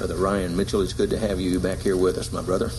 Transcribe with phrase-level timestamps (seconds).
[0.00, 2.70] Brother Ryan Mitchell, it's good to have you back here with us, my brother.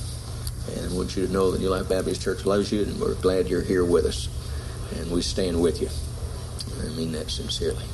[0.71, 3.13] And I want you to know that New Life Baptist Church loves you, and we're
[3.13, 4.27] glad you're here with us.
[4.95, 5.89] And we stand with you.
[6.83, 7.85] I mean that sincerely.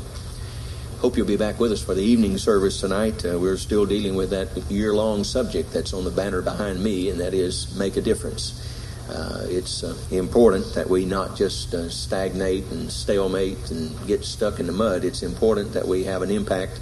[0.99, 3.25] Hope you'll be back with us for the evening service tonight.
[3.25, 7.09] Uh, we're still dealing with that year long subject that's on the banner behind me,
[7.09, 8.63] and that is make a difference.
[9.09, 14.62] Uh, it's uh, important that we not just uh, stagnate and stalemate and get stuck
[14.62, 15.03] in the mud.
[15.03, 16.80] It's important that we have an impact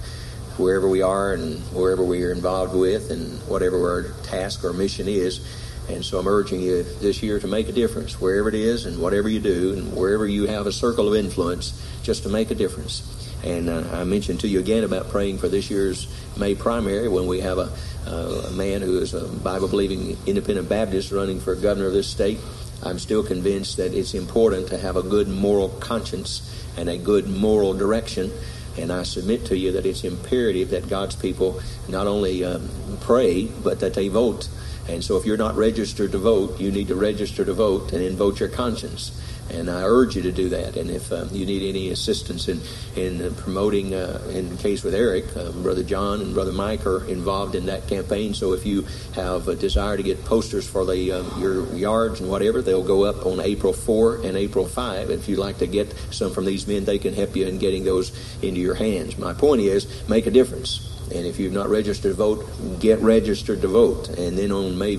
[0.58, 5.08] wherever we are and wherever we are involved with and whatever our task or mission
[5.08, 5.46] is.
[5.90, 9.00] And so I'm urging you this year to make a difference wherever it is and
[9.00, 12.56] whatever you do and wherever you have a circle of influence, just to make a
[12.56, 13.04] difference.
[13.44, 17.28] And uh, I mentioned to you again about praying for this year's May primary when
[17.28, 17.72] we have a,
[18.08, 22.08] uh, a man who is a Bible believing independent Baptist running for governor of this
[22.08, 22.40] state.
[22.82, 27.28] I'm still convinced that it's important to have a good moral conscience and a good
[27.28, 28.32] moral direction
[28.78, 32.70] and I submit to you that it's imperative that God's people not only um,
[33.02, 34.50] pray, but that they vote.
[34.88, 38.02] And so if you're not registered to vote, you need to register to vote and
[38.02, 39.20] then vote your conscience.
[39.50, 40.76] And I urge you to do that.
[40.76, 42.62] And if um, you need any assistance in,
[42.96, 47.06] in promoting, uh, in the case with Eric, uh, Brother John and Brother Mike are
[47.06, 48.34] involved in that campaign.
[48.34, 52.30] So if you have a desire to get posters for the um, your yards and
[52.30, 55.12] whatever, they'll go up on April 4 and April 5.
[55.12, 57.84] If you'd like to get some from these men, they can help you in getting
[57.84, 59.18] those into your hands.
[59.18, 60.92] My point is, make a difference.
[61.14, 64.10] And if you've not registered to vote, get registered to vote.
[64.10, 64.96] And then on May,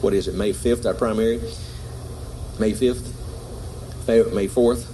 [0.00, 1.40] what is it, May 5th, our primary?
[2.58, 3.13] May 5th?
[4.06, 4.86] May 4th.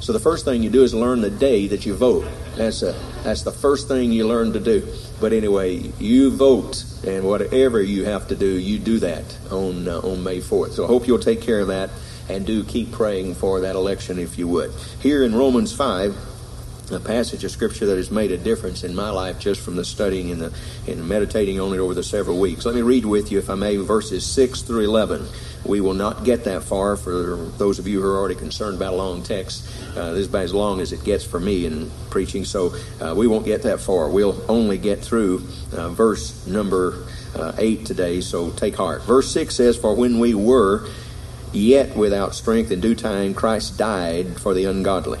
[0.00, 2.26] So the first thing you do is learn the day that you vote.
[2.56, 2.92] That's a,
[3.24, 4.86] that's the first thing you learn to do.
[5.20, 9.98] But anyway, you vote, and whatever you have to do, you do that on uh,
[9.98, 10.72] on May 4th.
[10.72, 11.90] So I hope you'll take care of that,
[12.28, 14.72] and do keep praying for that election if you would.
[15.00, 16.16] Here in Romans 5,
[16.90, 19.84] a passage of scripture that has made a difference in my life just from the
[19.84, 20.52] studying and the
[20.86, 22.64] and meditating on it over the several weeks.
[22.64, 25.26] Let me read with you, if I may, verses 6 through 11.
[25.64, 28.94] We will not get that far for those of you who are already concerned about
[28.94, 29.68] a long text.
[29.96, 33.14] Uh, this is about as long as it gets for me in preaching, so uh,
[33.14, 34.08] we won't get that far.
[34.08, 39.02] We'll only get through uh, verse number uh, 8 today, so take heart.
[39.02, 40.88] Verse 6 says, For when we were
[41.52, 45.20] yet without strength in due time, Christ died for the ungodly.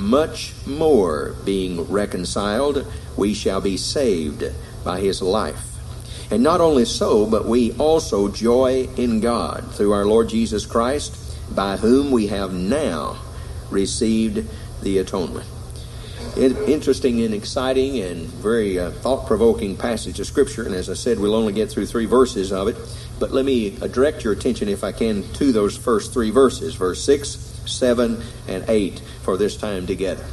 [0.00, 4.44] much more being reconciled, we shall be saved
[4.84, 5.70] by his life.
[6.30, 11.16] And not only so, but we also joy in God through our Lord Jesus Christ,
[11.54, 13.18] by whom we have now
[13.70, 14.48] received
[14.82, 15.46] the atonement.
[16.36, 20.64] Interesting and exciting and very uh, thought provoking passage of Scripture.
[20.64, 22.76] And as I said, we'll only get through three verses of it.
[23.18, 27.02] But let me direct your attention, if I can, to those first three verses verse
[27.04, 30.24] 6, 7, and 8 for this time together.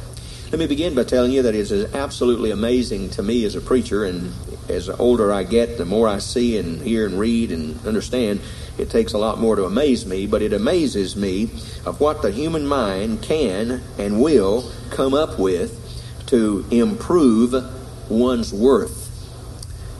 [0.50, 3.60] Let me begin by telling you that it is absolutely amazing to me as a
[3.60, 4.32] preacher, and
[4.68, 8.40] as older I get, the more I see and hear and read and understand,
[8.78, 11.50] it takes a lot more to amaze me, but it amazes me
[11.84, 15.84] of what the human mind can and will come up with
[16.28, 17.54] to improve
[18.10, 19.04] one's worth.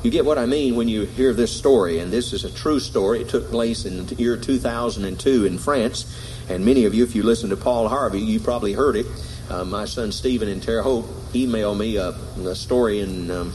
[0.02, 2.78] You get what I mean when you hear this story, and this is a true
[2.78, 3.20] story.
[3.20, 6.06] It took place in the year 2002 in France
[6.48, 9.06] and many of you, if you listen to Paul Harvey, you probably heard it.
[9.50, 12.10] Uh, my son Stephen in Terre Haute emailed me a,
[12.48, 13.52] a story in, um,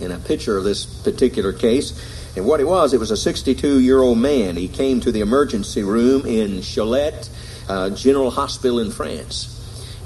[0.00, 1.92] in a picture of this particular case.
[2.36, 4.56] And what it was, it was a 62 year old man.
[4.56, 7.28] He came to the emergency room in Cholet
[7.68, 9.56] uh, General Hospital in France.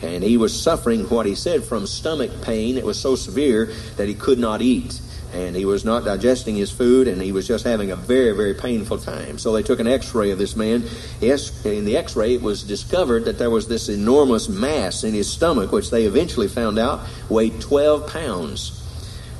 [0.02, 2.76] And he was suffering what he said from stomach pain.
[2.76, 5.00] It was so severe that he could not eat
[5.34, 8.54] and he was not digesting his food, and he was just having a very, very
[8.54, 9.36] painful time.
[9.38, 10.84] So they took an X-ray of this man.
[11.20, 15.30] Yes, in the X-ray, it was discovered that there was this enormous mass in his
[15.30, 18.80] stomach, which they eventually found out weighed 12 pounds,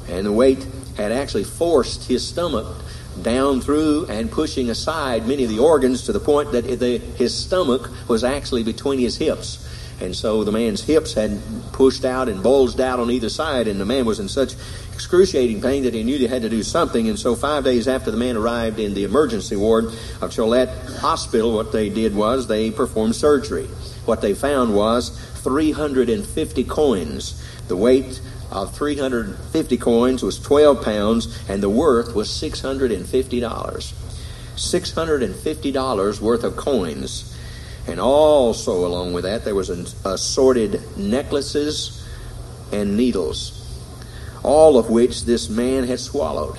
[0.08, 2.67] and the weight had actually forced his stomach
[3.23, 7.32] down through and pushing aside many of the organs to the point that the, his
[7.32, 9.61] stomach was actually between his hips.
[10.00, 11.41] And so the man's hips had
[11.73, 14.55] pushed out and bulged out on either side, and the man was in such
[14.94, 17.08] excruciating pain that he knew he had to do something.
[17.08, 19.87] And so, five days after the man arrived in the emergency ward
[20.20, 20.69] of Cholet
[21.00, 23.67] Hospital, what they did was they performed surgery.
[24.06, 25.11] What they found was
[25.43, 28.20] 350 coins, the weight
[28.50, 33.93] of 350 coins was 12 pounds, and the worth was $650.
[34.56, 37.37] $650 worth of coins.
[37.87, 39.70] And also, along with that, there was
[40.05, 42.06] assorted necklaces
[42.73, 43.63] and needles,
[44.44, 46.58] all of which this man had swallowed.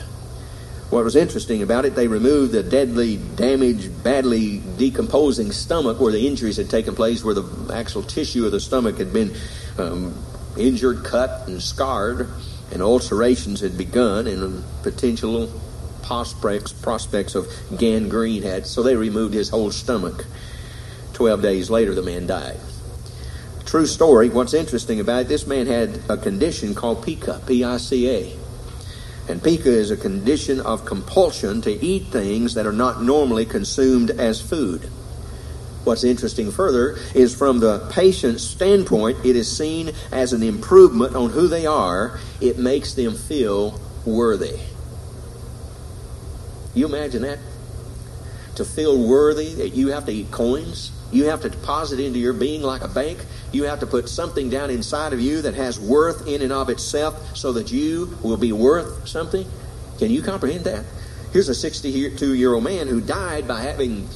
[0.89, 6.27] What was interesting about it, they removed the deadly, damaged, badly decomposing stomach where the
[6.27, 9.33] injuries had taken place, where the actual tissue of the stomach had been
[9.77, 10.15] um,
[10.57, 12.29] injured, cut, and scarred,
[12.71, 15.51] and ulcerations had begun, and potential
[16.03, 17.47] prospects, prospects of
[17.77, 18.67] gangrene had.
[18.67, 20.25] So they removed his whole stomach.
[21.13, 22.59] Twelve days later, the man died.
[23.65, 24.29] True story.
[24.29, 28.37] What's interesting about it, this man had a condition called pica, P-I-C-A.
[29.27, 34.11] And pica is a condition of compulsion to eat things that are not normally consumed
[34.11, 34.83] as food.
[35.83, 41.31] What's interesting further is from the patient's standpoint, it is seen as an improvement on
[41.31, 42.19] who they are.
[42.39, 44.59] It makes them feel worthy.
[46.75, 47.39] You imagine that?
[48.55, 52.33] To feel worthy that you have to eat coins, you have to deposit into your
[52.33, 53.19] being like a bank.
[53.55, 56.69] You have to put something down inside of you that has worth in and of
[56.69, 59.49] itself so that you will be worth something.
[59.97, 60.83] Can you comprehend that?
[61.31, 64.09] Here's a 62 year old man who died by having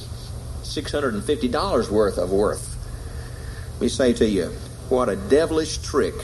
[0.62, 2.76] $650 worth of worth.
[3.72, 4.48] Let me say to you,
[4.90, 6.16] what a devilish trick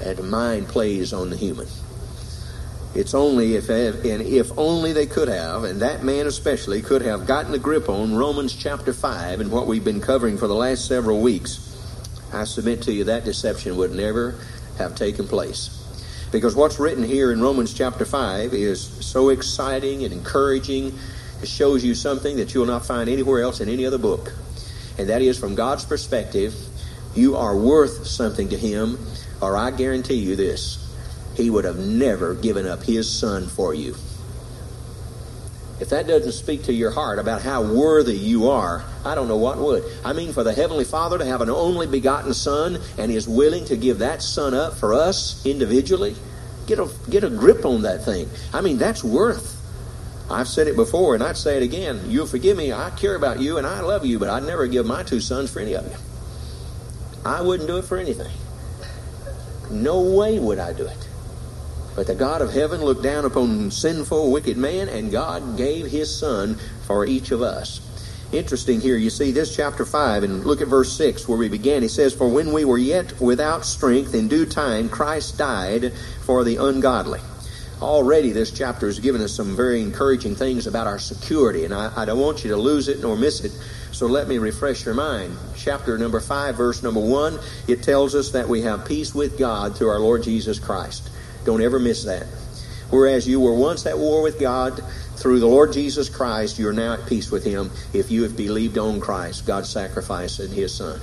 [0.00, 1.68] that mind plays on the human.
[2.94, 7.26] It's only if and if only they could have, and that man especially could have
[7.26, 10.86] gotten a grip on Romans chapter five and what we've been covering for the last
[10.86, 11.68] several weeks.
[12.34, 14.38] I submit to you that deception would never
[14.78, 15.78] have taken place.
[16.32, 20.98] Because what's written here in Romans chapter 5 is so exciting and encouraging.
[21.42, 24.32] It shows you something that you'll not find anywhere else in any other book.
[24.96, 26.54] And that is from God's perspective,
[27.14, 28.98] you are worth something to Him,
[29.42, 30.81] or I guarantee you this
[31.34, 33.94] he would have never given up his son for you.
[35.82, 39.36] If that doesn't speak to your heart about how worthy you are, I don't know
[39.36, 39.82] what would.
[40.04, 43.64] I mean, for the Heavenly Father to have an only begotten Son and is willing
[43.64, 46.14] to give that Son up for us individually,
[46.68, 48.30] get a, get a grip on that thing.
[48.54, 49.58] I mean, that's worth.
[50.30, 52.00] I've said it before and I'd say it again.
[52.06, 52.72] You'll forgive me.
[52.72, 55.50] I care about you and I love you, but I'd never give my two sons
[55.50, 55.96] for any of you.
[57.24, 58.30] I wouldn't do it for anything.
[59.68, 61.08] No way would I do it.
[61.94, 66.14] But the God of heaven looked down upon sinful, wicked man, and God gave his
[66.14, 66.56] Son
[66.86, 67.80] for each of us.
[68.32, 71.82] Interesting here, you see this chapter 5, and look at verse 6 where we began.
[71.82, 75.92] He says, For when we were yet without strength, in due time Christ died
[76.22, 77.20] for the ungodly.
[77.82, 81.92] Already, this chapter has given us some very encouraging things about our security, and I,
[81.94, 83.52] I don't want you to lose it nor miss it.
[83.90, 85.36] So let me refresh your mind.
[85.56, 89.76] Chapter number 5, verse number 1, it tells us that we have peace with God
[89.76, 91.10] through our Lord Jesus Christ.
[91.44, 92.26] Don't ever miss that.
[92.90, 94.82] Whereas you were once at war with God,
[95.16, 98.36] through the Lord Jesus Christ, you are now at peace with Him if you have
[98.36, 101.00] believed on Christ, God's sacrifice and His Son.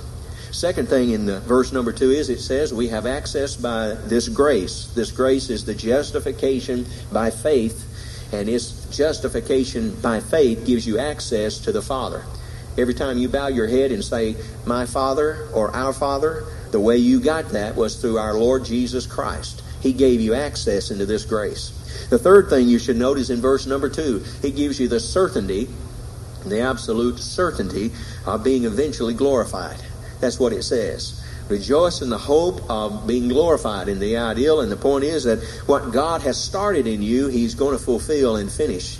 [0.52, 4.28] Second thing in the verse number two is it says we have access by this
[4.28, 4.86] grace.
[4.94, 11.58] This grace is the justification by faith, and this justification by faith gives you access
[11.58, 12.24] to the Father.
[12.76, 16.96] Every time you bow your head and say, My Father or Our Father, the way
[16.96, 19.59] you got that was through our Lord Jesus Christ.
[19.80, 21.70] He gave you access into this grace.
[22.10, 24.24] The third thing you should note is in verse number two.
[24.42, 25.68] He gives you the certainty,
[26.44, 27.92] the absolute certainty
[28.26, 29.80] of being eventually glorified.
[30.20, 31.24] That's what it says.
[31.48, 34.60] Rejoice in the hope of being glorified in the ideal.
[34.60, 38.36] And the point is that what God has started in you, He's going to fulfill
[38.36, 38.98] and finish.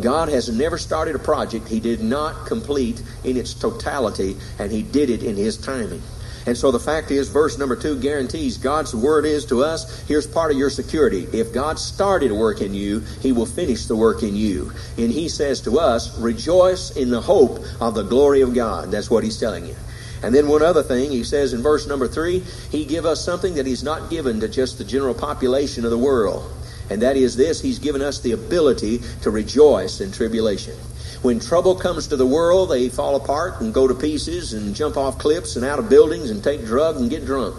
[0.00, 4.82] God has never started a project He did not complete in its totality, and He
[4.82, 6.02] did it in His timing.
[6.46, 10.26] And so the fact is, verse number two guarantees God's word is to us, here's
[10.26, 11.26] part of your security.
[11.32, 14.72] If God started work in you, he will finish the work in you.
[14.96, 18.90] And he says to us, rejoice in the hope of the glory of God.
[18.90, 19.76] That's what he's telling you.
[20.22, 22.40] And then one other thing, he says in verse number three,
[22.70, 25.98] he give us something that he's not given to just the general population of the
[25.98, 26.50] world.
[26.90, 30.74] And that is this, he's given us the ability to rejoice in tribulation.
[31.22, 34.96] When trouble comes to the world, they fall apart and go to pieces and jump
[34.96, 37.56] off cliffs and out of buildings and take drugs and get drunk.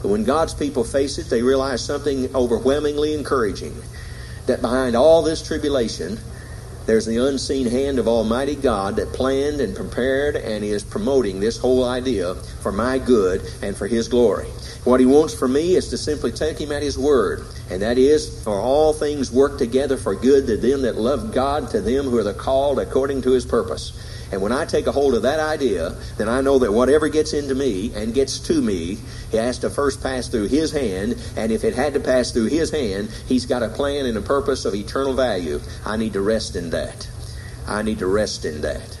[0.00, 3.76] But when God's people face it, they realize something overwhelmingly encouraging
[4.46, 6.18] that behind all this tribulation,
[6.86, 11.58] there's the unseen hand of Almighty God that planned and prepared and is promoting this
[11.58, 14.48] whole idea for my good and for His glory.
[14.84, 17.98] What He wants for me is to simply take Him at His word, and that
[17.98, 22.06] is, for all things work together for good to them that love God, to them
[22.06, 23.92] who are the called according to His purpose.
[24.32, 27.34] And when I take a hold of that idea, then I know that whatever gets
[27.34, 28.98] into me and gets to me,
[29.30, 31.22] it has to first pass through His hand.
[31.36, 34.22] And if it had to pass through His hand, He's got a plan and a
[34.22, 35.60] purpose of eternal value.
[35.84, 37.06] I need to rest in that.
[37.66, 38.98] I need to rest in that.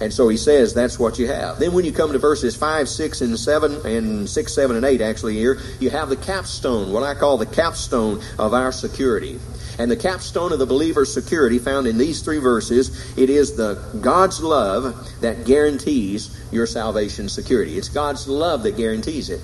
[0.00, 1.58] And so he says that's what you have.
[1.58, 5.02] Then when you come to verses 5, 6, and 7, and 6, 7, and 8
[5.02, 9.38] actually here, you have the capstone, what I call the capstone of our security.
[9.80, 13.82] And the capstone of the believer's security found in these three verses, it is the
[14.02, 17.78] God's love that guarantees your salvation security.
[17.78, 19.40] It's God's love that guarantees it.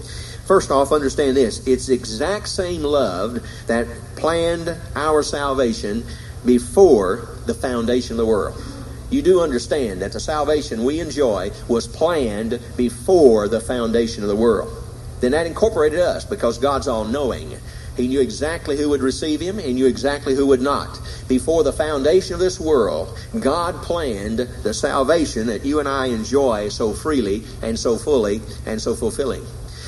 [0.47, 1.67] First off, understand this.
[1.67, 6.05] It's the exact same love that planned our salvation
[6.45, 8.63] before the foundation of the world
[9.09, 14.37] you do understand that the salvation we enjoy was planned before the foundation of the
[14.37, 14.73] world.
[15.21, 17.57] Then that incorporated us because God's all knowing.
[17.97, 19.59] He knew exactly who would receive him.
[19.59, 21.01] He knew exactly who would not.
[21.29, 26.69] Before the foundation of this world, God planned the salvation that you and I enjoy
[26.69, 29.45] so freely and so fully and so fulfilling.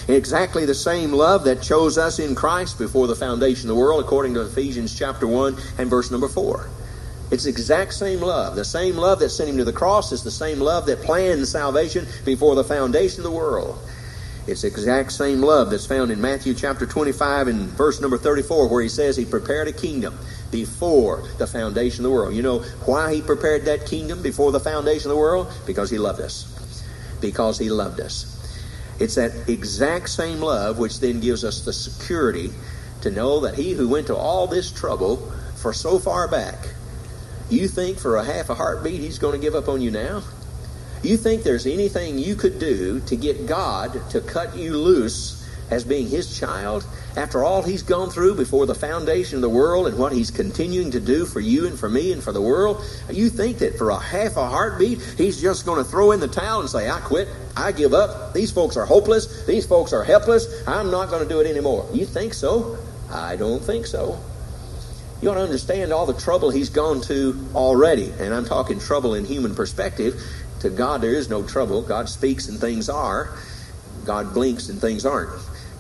[0.09, 4.03] Exactly the same love that chose us in Christ before the foundation of the world,
[4.03, 6.67] according to Ephesians chapter 1 and verse number 4.
[7.31, 8.57] It's the exact same love.
[8.57, 11.47] The same love that sent him to the cross is the same love that planned
[11.47, 13.79] salvation before the foundation of the world.
[14.49, 18.69] It's the exact same love that's found in Matthew chapter 25 and verse number 34
[18.69, 20.19] where he says he prepared a kingdom
[20.51, 22.35] before the foundation of the world.
[22.35, 25.53] You know why he prepared that kingdom before the foundation of the world?
[25.67, 26.83] Because he loved us.
[27.21, 28.35] Because he loved us.
[28.99, 32.51] It's that exact same love which then gives us the security
[33.03, 35.17] to know that he who went to all this trouble
[35.57, 36.57] for so far back
[37.51, 40.23] you think for a half a heartbeat he's going to give up on you now?
[41.03, 45.39] You think there's anything you could do to get God to cut you loose
[45.71, 46.85] as being his child
[47.17, 50.91] after all he's gone through before the foundation of the world and what he's continuing
[50.93, 52.85] to do for you and for me and for the world?
[53.11, 56.29] You think that for a half a heartbeat he's just going to throw in the
[56.29, 60.05] towel and say, I quit, I give up, these folks are hopeless, these folks are
[60.05, 61.89] helpless, I'm not going to do it anymore.
[61.93, 62.79] You think so?
[63.11, 64.19] I don't think so.
[65.21, 68.13] You ought to understand all the trouble he's gone to already.
[68.21, 70.23] And I'm talking trouble in human perspective.
[70.61, 71.83] To God, there is no trouble.
[71.83, 73.37] God speaks and things are.
[74.05, 75.31] God blinks and things aren't.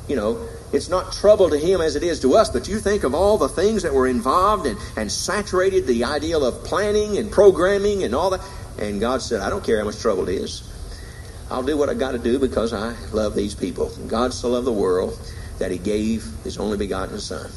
[0.08, 3.04] You know, it's not trouble to him as it is to us, but you think
[3.04, 7.30] of all the things that were involved and, and saturated the ideal of planning and
[7.30, 8.40] programming and all that.
[8.78, 10.62] And God said, I don't care how much trouble it is.
[11.50, 13.90] I'll do what I got to do because I love these people.
[14.06, 15.18] God so loved the world
[15.58, 17.50] that he gave his only begotten Son.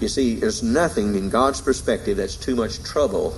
[0.00, 3.30] You see, there's nothing in God's perspective that's too much trouble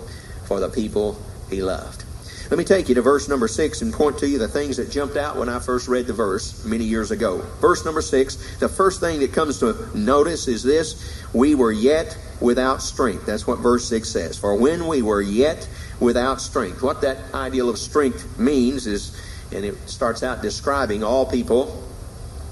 [0.46, 1.20] for the people
[1.50, 2.04] he loved.
[2.50, 4.90] Let me take you to verse number six and point to you the things that
[4.90, 7.38] jumped out when I first read the verse many years ago.
[7.60, 12.16] Verse number six, the first thing that comes to notice is this we were yet
[12.40, 13.26] without strength.
[13.26, 14.38] That's what verse six says.
[14.38, 15.68] For when we were yet
[16.00, 16.82] without strength.
[16.82, 19.14] What that ideal of strength means is,
[19.52, 21.84] and it starts out describing all people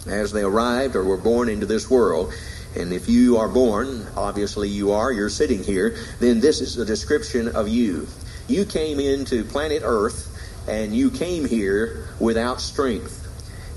[0.07, 2.33] as they arrived or were born into this world.
[2.77, 6.85] And if you are born, obviously you are, you're sitting here, then this is a
[6.85, 8.07] description of you.
[8.49, 10.33] You came into planet Earth
[10.69, 13.25] and you came here without strength.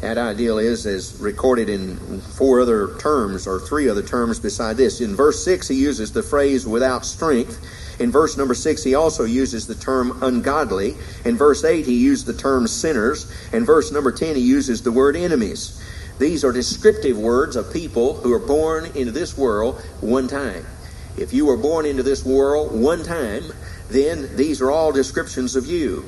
[0.01, 5.01] That ideal is as recorded in four other terms or three other terms beside this.
[5.01, 7.59] In verse 6, he uses the phrase without strength.
[7.99, 10.95] In verse number 6, he also uses the term ungodly.
[11.25, 13.29] In verse 8, he used the term sinners.
[13.51, 15.83] In verse number 10, he uses the word enemies.
[16.19, 20.65] These are descriptive words of people who are born into this world one time.
[21.17, 23.43] If you were born into this world one time,
[23.89, 26.05] then these are all descriptions of you.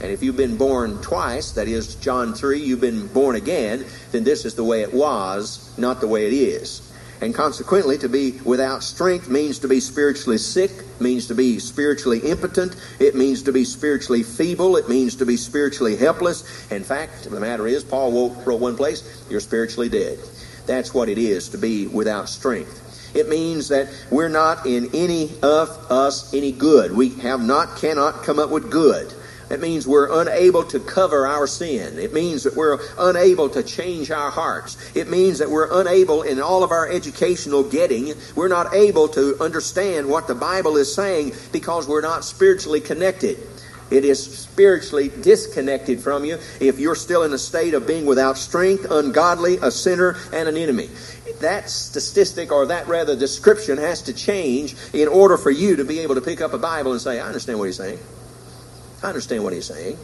[0.00, 4.24] And if you've been born twice, that is John 3, you've been born again, then
[4.24, 6.92] this is the way it was, not the way it is.
[7.20, 12.18] And consequently, to be without strength means to be spiritually sick, means to be spiritually
[12.18, 16.70] impotent, it means to be spiritually feeble, it means to be spiritually helpless.
[16.70, 20.18] In fact, the matter is, Paul wrote one place, you're spiritually dead.
[20.66, 22.80] That's what it is to be without strength.
[23.14, 26.92] It means that we're not in any of us any good.
[26.92, 29.12] We have not, cannot come up with good.
[29.50, 31.98] It means we're unable to cover our sin.
[31.98, 34.76] It means that we're unable to change our hearts.
[34.96, 39.36] It means that we're unable in all of our educational getting, we're not able to
[39.40, 43.38] understand what the Bible is saying because we're not spiritually connected.
[43.90, 48.38] It is spiritually disconnected from you if you're still in a state of being without
[48.38, 50.88] strength, ungodly, a sinner, and an enemy.
[51.44, 56.00] That statistic, or that rather description, has to change in order for you to be
[56.00, 57.98] able to pick up a Bible and say, I understand what he's saying.
[59.02, 59.98] I understand what he's saying.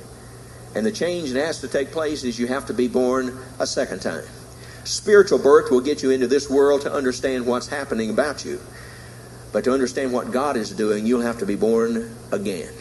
[0.74, 3.66] And the change that has to take place is you have to be born a
[3.66, 4.24] second time.
[4.84, 8.60] Spiritual birth will get you into this world to understand what's happening about you.
[9.50, 12.74] But to understand what God is doing, you'll have to be born again.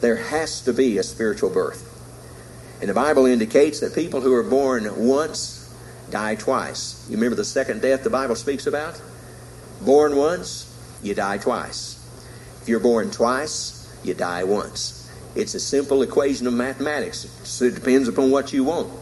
[0.00, 1.84] There has to be a spiritual birth.
[2.80, 5.57] And the Bible indicates that people who are born once
[6.10, 7.06] die twice.
[7.08, 9.00] You remember the second death the Bible speaks about?
[9.82, 11.94] Born once, you die twice.
[12.62, 15.10] If you're born twice, you die once.
[15.34, 17.30] It's a simple equation of mathematics.
[17.44, 18.92] So it depends upon what you want.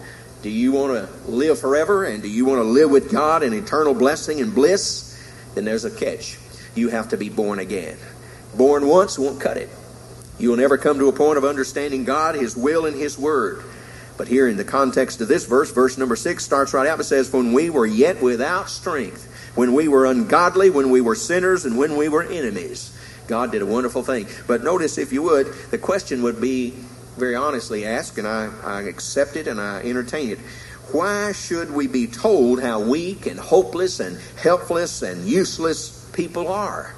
[0.42, 3.52] Do you want to live forever and do you want to live with God in
[3.54, 5.18] eternal blessing and bliss?
[5.54, 6.38] Then there's a catch.
[6.74, 7.96] You have to be born again.
[8.54, 9.70] Born once won't cut it.
[10.38, 13.64] You will never come to a point of understanding God, His will, and His Word.
[14.16, 17.04] But here in the context of this verse, verse number six starts right out and
[17.04, 21.64] says, When we were yet without strength, when we were ungodly, when we were sinners,
[21.64, 22.96] and when we were enemies.
[23.26, 24.26] God did a wonderful thing.
[24.46, 26.74] But notice, if you would, the question would be
[27.16, 30.38] very honestly asked, and I, I accept it and I entertain it.
[30.92, 36.94] Why should we be told how weak and hopeless and helpless and useless people are?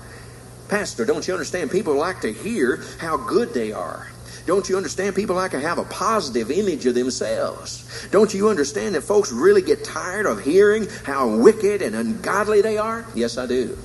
[0.68, 1.70] Pastor, don't you understand?
[1.70, 4.08] People like to hear how good they are.
[4.48, 5.14] Don't you understand?
[5.14, 8.08] People like to have a positive image of themselves.
[8.10, 12.78] Don't you understand that folks really get tired of hearing how wicked and ungodly they
[12.78, 13.04] are?
[13.14, 13.76] Yes, I do.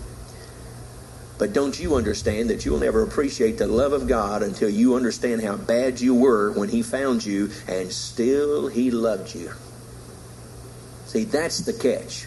[1.38, 5.42] But don't you understand that you'll never appreciate the love of God until you understand
[5.42, 9.52] how bad you were when He found you and still He loved you?
[11.08, 12.26] See, that's the catch.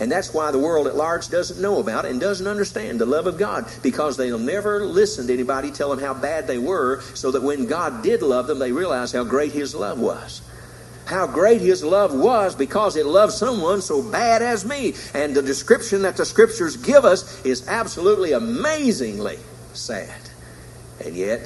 [0.00, 3.26] And that's why the world at large doesn't know about and doesn't understand the love
[3.26, 7.32] of God because they'll never listen to anybody tell them how bad they were so
[7.32, 10.42] that when God did love them, they realize how great His love was.
[11.06, 14.94] How great His love was because it loved someone so bad as me.
[15.14, 19.38] And the description that the Scriptures give us is absolutely amazingly
[19.72, 20.20] sad.
[21.04, 21.40] And yet,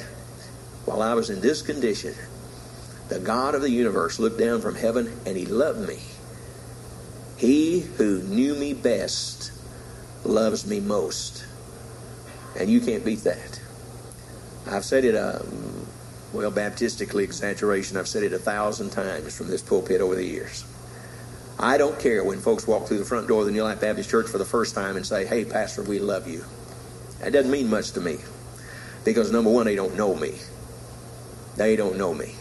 [0.84, 2.14] while I was in this condition,
[3.08, 6.00] the God of the universe looked down from heaven and He loved me
[7.42, 9.50] he who knew me best
[10.22, 11.44] loves me most.
[12.56, 13.60] And you can't beat that.
[14.70, 15.88] I've said it, um,
[16.32, 20.64] well, Baptistically exaggeration, I've said it a thousand times from this pulpit over the years.
[21.58, 24.08] I don't care when folks walk through the front door of the New Life Baptist
[24.08, 26.44] Church for the first time and say, hey, Pastor, we love you.
[27.22, 28.18] That doesn't mean much to me.
[29.04, 30.38] Because, number one, they don't know me.
[31.56, 32.36] They don't know me.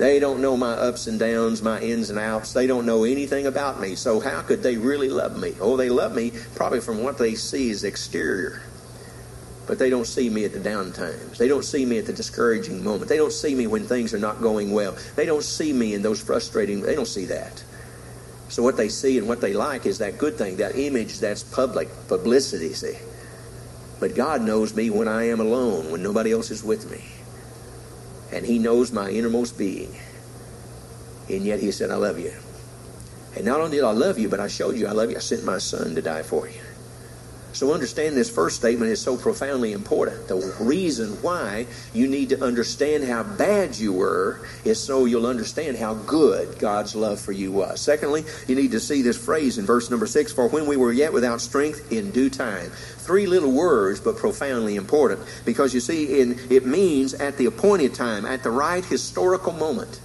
[0.00, 2.54] They don't know my ups and downs, my ins and outs.
[2.54, 3.96] They don't know anything about me.
[3.96, 5.52] So how could they really love me?
[5.60, 8.62] Oh, they love me probably from what they see is exterior.
[9.66, 11.36] But they don't see me at the down times.
[11.36, 13.10] They don't see me at the discouraging moment.
[13.10, 14.96] They don't see me when things are not going well.
[15.16, 17.62] They don't see me in those frustrating, they don't see that.
[18.48, 21.42] So what they see and what they like is that good thing, that image that's
[21.42, 22.96] public, publicity, see.
[24.00, 27.04] But God knows me when I am alone, when nobody else is with me
[28.32, 29.94] and he knows my innermost being.
[31.28, 32.32] And yet he said, I love you.
[33.36, 35.16] And not only did I love you, but I showed you I love you.
[35.16, 36.60] I sent my son to die for you.
[37.52, 40.28] So understand this first statement is so profoundly important.
[40.28, 45.76] The reason why you need to understand how bad you were is so you'll understand
[45.76, 47.80] how good God's love for you was.
[47.80, 50.92] Secondly, you need to see this phrase in verse number six, for when we were
[50.92, 52.70] yet without strength, in due time.
[52.70, 55.20] Three little words, but profoundly important.
[55.44, 60.00] Because you see, in, it means at the appointed time, at the right historical moment.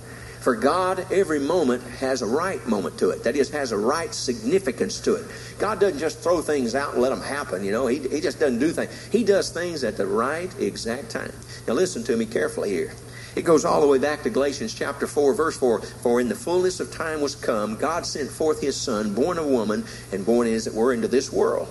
[0.45, 3.23] For God, every moment has a right moment to it.
[3.23, 5.25] That is, has a right significance to it.
[5.57, 7.87] God doesn't just throw things out and let them happen, you know.
[7.87, 9.07] He, he just doesn't do things.
[9.07, 11.33] He does things at the right exact time.
[11.67, 12.93] Now listen to me carefully here.
[13.35, 15.81] It goes all the way back to Galatians chapter 4, verse 4.
[15.81, 19.47] For in the fullness of time was come, God sent forth his Son, born of
[19.47, 21.67] woman, and born, as it were, into this world.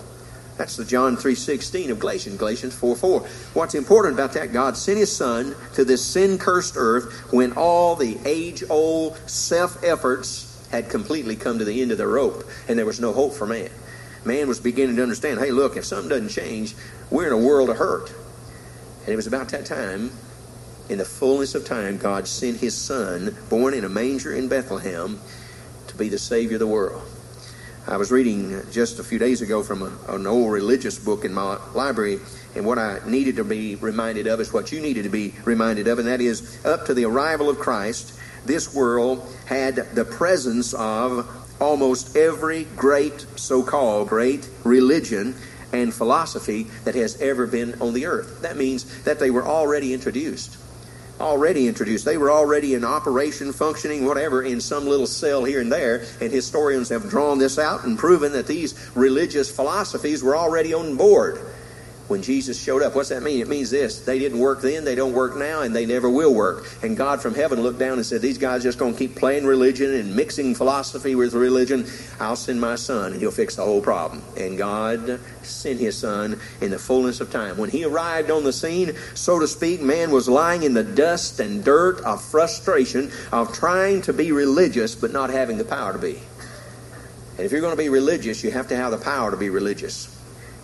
[0.56, 3.26] That's the John 3.16 of Galatians, Galatians 4.4.
[3.54, 8.18] What's important about that, God sent His Son to this sin-cursed earth when all the
[8.24, 13.12] age-old self-efforts had completely come to the end of the rope and there was no
[13.12, 13.70] hope for man.
[14.24, 16.74] Man was beginning to understand, hey, look, if something doesn't change,
[17.10, 18.12] we're in a world of hurt.
[19.00, 20.12] And it was about that time,
[20.88, 25.20] in the fullness of time, God sent His Son, born in a manger in Bethlehem,
[25.88, 27.02] to be the Savior of the world.
[27.86, 31.34] I was reading just a few days ago from a, an old religious book in
[31.34, 32.18] my library,
[32.56, 35.86] and what I needed to be reminded of is what you needed to be reminded
[35.86, 40.72] of, and that is up to the arrival of Christ, this world had the presence
[40.72, 41.28] of
[41.60, 45.34] almost every great, so called great religion
[45.70, 48.40] and philosophy that has ever been on the earth.
[48.40, 50.56] That means that they were already introduced
[51.24, 52.04] already introduced.
[52.04, 56.04] They were already in operation, functioning, whatever, in some little cell here and there.
[56.20, 60.96] And historians have drawn this out and proven that these religious philosophies were already on
[60.96, 61.40] board.
[62.08, 62.94] When Jesus showed up.
[62.94, 63.40] What's that mean?
[63.40, 64.00] It means this.
[64.00, 66.66] They didn't work then, they don't work now, and they never will work.
[66.82, 69.46] And God from heaven looked down and said, These guys just going to keep playing
[69.46, 71.86] religion and mixing philosophy with religion.
[72.20, 74.22] I'll send my son, and he'll fix the whole problem.
[74.36, 77.56] And God sent his son in the fullness of time.
[77.56, 81.40] When he arrived on the scene, so to speak, man was lying in the dust
[81.40, 85.98] and dirt of frustration of trying to be religious but not having the power to
[85.98, 86.20] be.
[87.36, 89.50] And if you're going to be religious, you have to have the power to be
[89.50, 90.13] religious.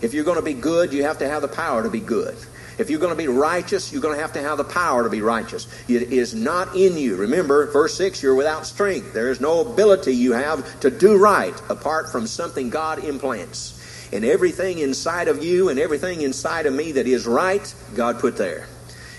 [0.02, 2.36] If you're going to be good, you have to have the power to be good.
[2.78, 5.10] If you're going to be righteous, you're going to have to have the power to
[5.10, 5.68] be righteous.
[5.86, 7.16] It is not in you.
[7.16, 9.12] Remember, verse 6, you're without strength.
[9.12, 13.76] There is no ability you have to do right apart from something God implants.
[14.12, 18.38] And everything inside of you and everything inside of me that is right, God put
[18.38, 18.66] there.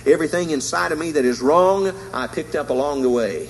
[0.08, 3.48] Everything inside of me that is wrong, I picked up along the way.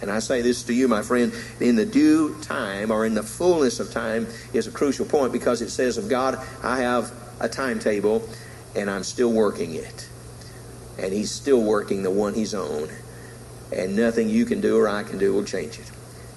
[0.00, 3.22] And I say this to you, my friend, in the due time or in the
[3.22, 7.48] fullness of time is a crucial point because it says of God, I have a
[7.48, 8.28] timetable
[8.76, 10.08] and I'm still working it.
[10.98, 12.88] And He's still working the one He's on.
[13.74, 15.90] And nothing you can do or I can do will change it.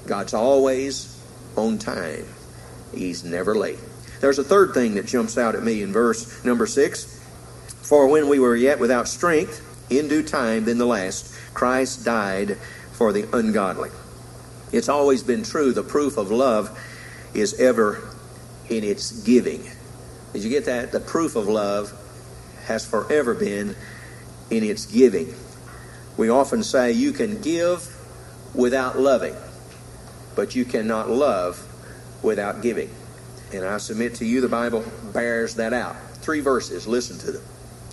[0.07, 1.19] God's always
[1.55, 2.25] on time,
[2.93, 3.79] He's never late.
[4.21, 7.19] There's a third thing that jumps out at me in verse number six.
[7.81, 12.57] For when we were yet without strength, in due time, then the last, Christ died
[13.01, 13.89] for the ungodly.
[14.71, 15.73] It's always been true.
[15.73, 16.69] The proof of love
[17.33, 18.07] is ever
[18.69, 19.63] in its giving.
[20.33, 20.91] Did you get that?
[20.91, 21.91] The proof of love
[22.67, 23.75] has forever been
[24.51, 25.33] in its giving.
[26.15, 27.91] We often say you can give
[28.53, 29.35] without loving,
[30.35, 31.57] but you cannot love
[32.21, 32.91] without giving.
[33.51, 35.95] And I submit to you, the Bible bears that out.
[36.17, 37.43] Three verses, listen to them.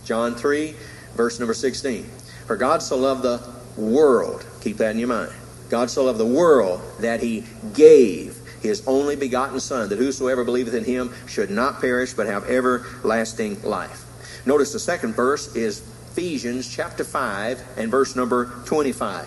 [0.05, 0.77] John 3,
[1.15, 2.05] verse number 16.
[2.47, 3.41] For God so loved the
[3.79, 4.45] world.
[4.69, 5.33] Keep that in your mind.
[5.71, 10.75] God so loved the world that he gave his only begotten Son, that whosoever believeth
[10.75, 14.05] in him should not perish but have everlasting life.
[14.45, 15.81] Notice the second verse is
[16.13, 19.25] Ephesians chapter 5 and verse number 25.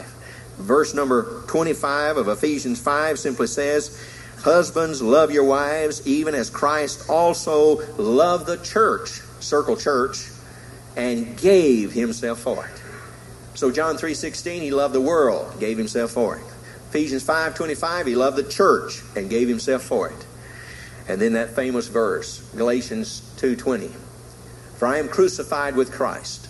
[0.59, 3.99] Verse number 25 of Ephesians 5 simply says,
[4.43, 10.29] Husbands, love your wives, even as Christ also loved the church, circle church,
[10.95, 12.80] and gave himself for it.
[13.53, 16.43] So John 3.16, he loved the world, gave himself for it.
[16.89, 20.25] Ephesians 5.25, he loved the church and gave himself for it.
[21.07, 23.89] And then that famous verse, Galatians 2.20.
[24.77, 26.47] For I am crucified with Christ.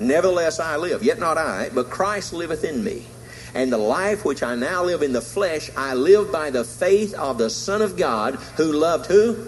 [0.00, 3.06] Nevertheless I live, yet not I, but Christ liveth in me.
[3.54, 7.14] And the life which I now live in the flesh, I live by the faith
[7.14, 9.46] of the Son of God, who loved who?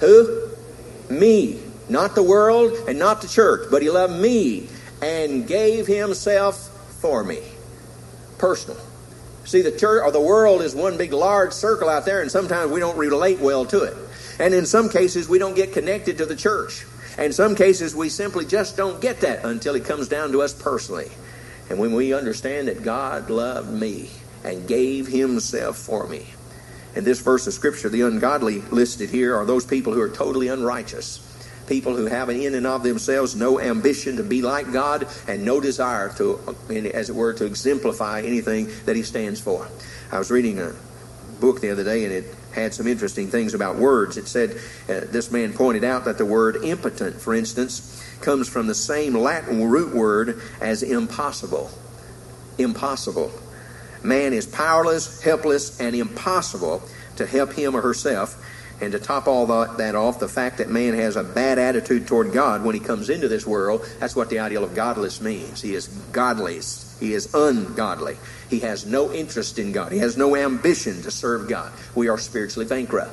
[0.00, 0.50] Who?
[1.10, 1.60] Me.
[1.88, 4.68] Not the world and not the church, but he loved me
[5.02, 6.68] and gave himself
[7.00, 7.40] for me.
[8.38, 8.80] Personal.
[9.44, 12.72] See, the church or the world is one big large circle out there, and sometimes
[12.72, 13.96] we don't relate well to it.
[14.38, 16.84] And in some cases, we don't get connected to the church.
[17.16, 20.42] And in some cases, we simply just don't get that until it comes down to
[20.42, 21.10] us personally.
[21.70, 24.10] And when we understand that God loved me
[24.44, 26.26] and gave himself for me.
[26.94, 30.48] In this verse of Scripture, the ungodly listed here are those people who are totally
[30.48, 31.18] unrighteous
[31.66, 35.60] people who have in and of themselves no ambition to be like God and no
[35.60, 36.56] desire to,
[36.94, 39.68] as it were, to exemplify anything that He stands for.
[40.10, 40.72] I was reading a
[41.40, 44.16] book the other day and it had some interesting things about words.
[44.16, 48.66] It said, uh, this man pointed out that the word impotent, for instance, comes from
[48.66, 51.70] the same Latin root word as impossible.
[52.58, 53.30] Impossible.
[54.02, 56.82] Man is powerless, helpless, and impossible
[57.16, 58.42] to help him or herself
[58.80, 62.32] and to top all that off, the fact that man has a bad attitude toward
[62.32, 65.62] God when he comes into this world, that's what the ideal of godless means.
[65.62, 66.96] He is godless.
[67.00, 68.16] He is ungodly.
[68.50, 69.92] He has no interest in God.
[69.92, 71.72] He has no ambition to serve God.
[71.94, 73.12] We are spiritually bankrupt.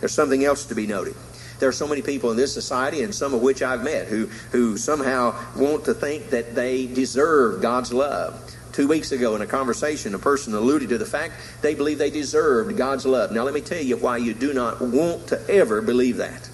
[0.00, 1.14] There's something else to be noted.
[1.58, 4.26] There are so many people in this society, and some of which I've met, who,
[4.52, 8.47] who somehow want to think that they deserve God's love.
[8.78, 12.10] Two weeks ago in a conversation, a person alluded to the fact they believe they
[12.10, 13.32] deserved God's love.
[13.32, 16.48] Now, let me tell you why you do not want to ever believe that.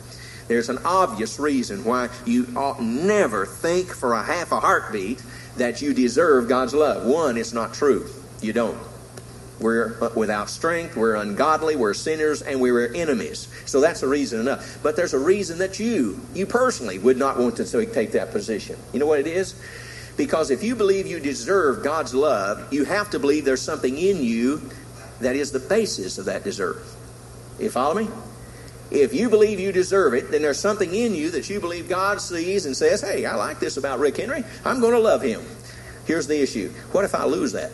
[0.48, 5.22] There's an obvious reason why you ought never think for a half a heartbeat
[5.58, 7.04] that you deserve God's love.
[7.04, 8.08] One, it's not true.
[8.40, 8.80] You don't.
[9.60, 13.48] We're uh, without strength, we're ungodly, we're sinners, and we're enemies.
[13.66, 14.78] So that's a reason enough.
[14.82, 18.78] But there's a reason that you, you personally, would not want to take that position.
[18.94, 19.54] You know what it is?
[20.16, 24.22] Because if you believe you deserve God's love, you have to believe there's something in
[24.22, 24.70] you
[25.20, 26.86] that is the basis of that deserve.
[27.58, 28.08] You follow me?
[28.90, 32.20] If you believe you deserve it, then there's something in you that you believe God
[32.20, 34.44] sees and says, hey, I like this about Rick Henry.
[34.64, 35.42] I'm going to love him.
[36.06, 36.70] Here's the issue.
[36.92, 37.72] What if I lose that?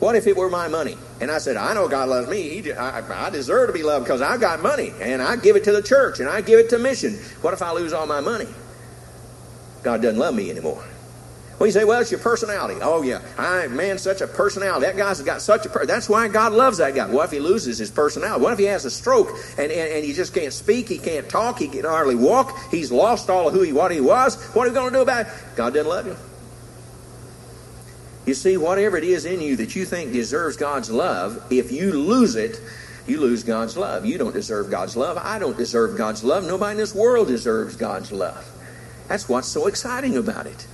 [0.00, 2.60] What if it were my money And I said, I know God loves me.
[2.60, 5.64] He, I, I deserve to be loved because I've got money and I give it
[5.64, 7.14] to the church and I give it to mission.
[7.40, 8.48] What if I lose all my money?
[9.82, 10.84] God doesn't love me anymore.
[11.58, 12.80] Well, you say, well, it's your personality.
[12.82, 13.20] Oh, yeah.
[13.38, 14.86] I, man, such a personality.
[14.86, 17.06] That guy's got such a per- That's why God loves that guy.
[17.06, 18.42] What if he loses his personality?
[18.42, 21.28] What if he has a stroke and, and, and he just can't speak, he can't
[21.28, 24.42] talk, he can hardly walk, he's lost all of who he, what he was?
[24.46, 25.32] What are we going to do about it?
[25.54, 26.16] God doesn't love you.
[28.26, 31.92] You see, whatever it is in you that you think deserves God's love, if you
[31.92, 32.60] lose it,
[33.06, 34.06] you lose God's love.
[34.06, 35.18] You don't deserve God's love.
[35.18, 36.44] I don't deserve God's love.
[36.44, 38.50] Nobody in this world deserves God's love.
[39.08, 40.66] That's what's so exciting about it.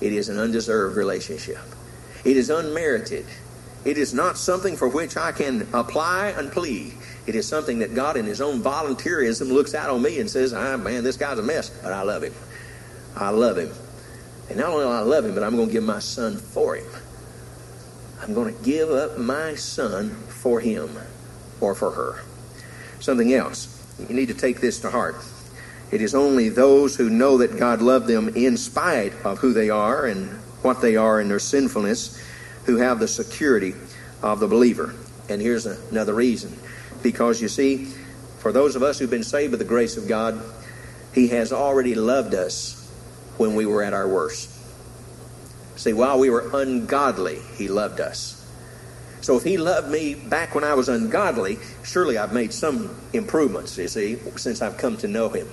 [0.00, 1.58] It is an undeserved relationship.
[2.24, 3.26] It is unmerited.
[3.84, 6.94] It is not something for which I can apply and plead.
[7.26, 10.52] It is something that God, in His own volunteerism, looks out on me and says,
[10.52, 12.34] ah, man, this guy's a mess, but I love him.
[13.16, 13.70] I love him.
[14.48, 16.76] And not only do I love him, but I'm going to give my son for
[16.76, 16.86] him.
[18.22, 20.98] I'm going to give up my son for him
[21.60, 22.22] or for her.
[23.00, 23.74] Something else.
[23.98, 25.16] You need to take this to heart.
[25.90, 29.70] It is only those who know that God loved them in spite of who they
[29.70, 30.28] are and
[30.62, 32.22] what they are in their sinfulness
[32.66, 33.74] who have the security
[34.22, 34.94] of the believer.
[35.30, 36.58] And here's another reason.
[37.02, 37.86] Because you see,
[38.40, 40.42] for those of us who've been saved by the grace of God,
[41.14, 42.86] He has already loved us
[43.38, 44.50] when we were at our worst.
[45.76, 48.34] See, while we were ungodly, He loved us.
[49.22, 53.78] So if He loved me back when I was ungodly, surely I've made some improvements,
[53.78, 55.48] you see, since I've come to know Him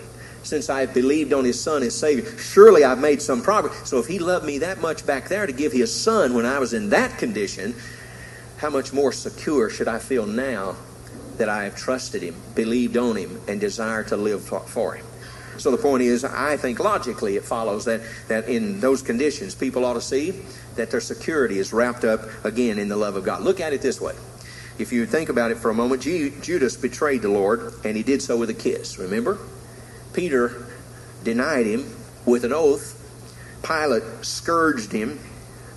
[0.45, 2.37] since I've believed on His Son as Savior.
[2.37, 3.89] Surely I've made some progress.
[3.89, 6.59] So if He loved me that much back there to give His Son when I
[6.59, 7.75] was in that condition,
[8.57, 10.75] how much more secure should I feel now
[11.37, 15.05] that I have trusted Him, believed on Him, and desire to live for Him?
[15.57, 19.85] So the point is, I think logically it follows that, that in those conditions, people
[19.85, 20.33] ought to see
[20.75, 23.41] that their security is wrapped up again in the love of God.
[23.41, 24.13] Look at it this way.
[24.77, 28.21] If you think about it for a moment, Judas betrayed the Lord, and he did
[28.21, 28.99] so with a kiss.
[28.99, 29.37] Remember?
[30.15, 30.65] Peter
[31.23, 31.93] denied him
[32.25, 33.01] with an oath.
[33.63, 35.19] Pilate scourged him.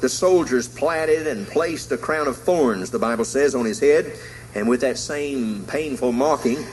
[0.00, 4.16] The soldiers platted and placed a crown of thorns, the Bible says, on his head.
[4.54, 6.64] And with that same painful mocking,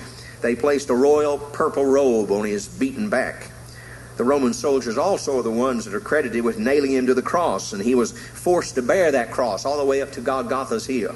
[0.41, 3.49] they placed a royal purple robe on his beaten back.
[4.17, 7.21] The Roman soldiers also are the ones that are credited with nailing him to the
[7.21, 10.85] cross, and he was forced to bear that cross all the way up to Golgotha's
[10.85, 11.15] hill.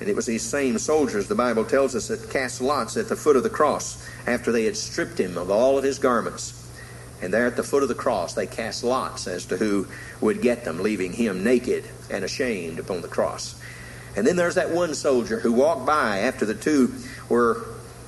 [0.00, 3.16] And it was these same soldiers, the Bible tells us, that cast lots at the
[3.16, 6.62] foot of the cross after they had stripped him of all of his garments.
[7.22, 9.86] And there at the foot of the cross, they cast lots as to who
[10.20, 13.58] would get them, leaving him naked and ashamed upon the cross.
[14.16, 16.94] And then there's that one soldier who walked by after the two
[17.28, 17.66] were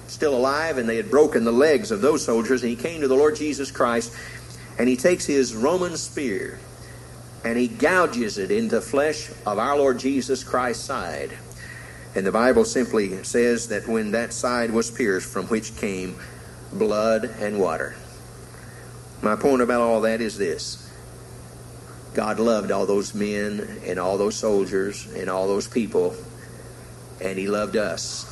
[0.09, 2.63] still alive and they had broken the legs of those soldiers.
[2.63, 4.15] And he came to the Lord Jesus Christ
[4.79, 6.59] and he takes his Roman spear
[7.45, 11.31] and he gouges it into the flesh of our Lord Jesus Christ's side.
[12.19, 16.19] And the Bible simply says that when that side was pierced, from which came
[16.73, 17.95] blood and water.
[19.23, 20.93] My point about all that is this
[22.15, 26.17] God loved all those men and all those soldiers and all those people,
[27.21, 28.27] and He loved us.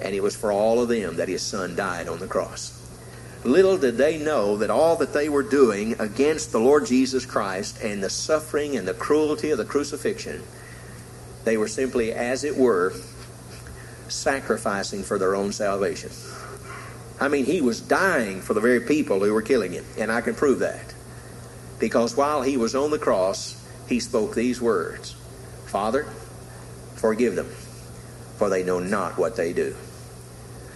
[0.00, 2.78] And it was for all of them that His Son died on the cross.
[3.42, 7.80] Little did they know that all that they were doing against the Lord Jesus Christ
[7.82, 10.44] and the suffering and the cruelty of the crucifixion
[11.44, 12.92] they were simply, as it were,
[14.08, 16.10] sacrificing for their own salvation.
[17.20, 20.20] I mean, he was dying for the very people who were killing him, and I
[20.20, 20.94] can prove that.
[21.78, 23.56] Because while he was on the cross,
[23.88, 25.12] he spoke these words
[25.66, 26.04] Father,
[26.96, 27.48] forgive them,
[28.36, 29.76] for they know not what they do.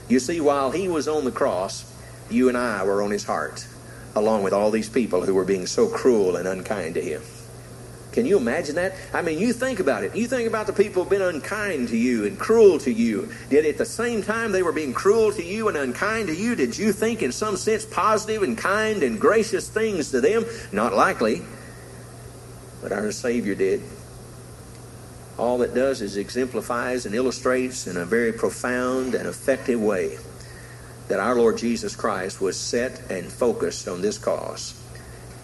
[0.09, 1.91] You see, while he was on the cross,
[2.31, 3.67] you and I were on his heart,
[4.15, 7.23] along with all these people who were being so cruel and unkind to him.
[8.15, 8.95] Can you imagine that?
[9.13, 10.15] I mean, you think about it.
[10.15, 13.29] You think about the people who've been unkind to you and cruel to you.
[13.51, 16.55] Did at the same time they were being cruel to you and unkind to you,
[16.55, 20.45] did you think in some sense positive and kind and gracious things to them?
[20.71, 21.43] Not likely.
[22.81, 23.83] But our Savior did.
[25.37, 30.19] All it does is exemplifies and illustrates in a very profound and effective way
[31.09, 34.81] that our Lord Jesus Christ was set and focused on this cause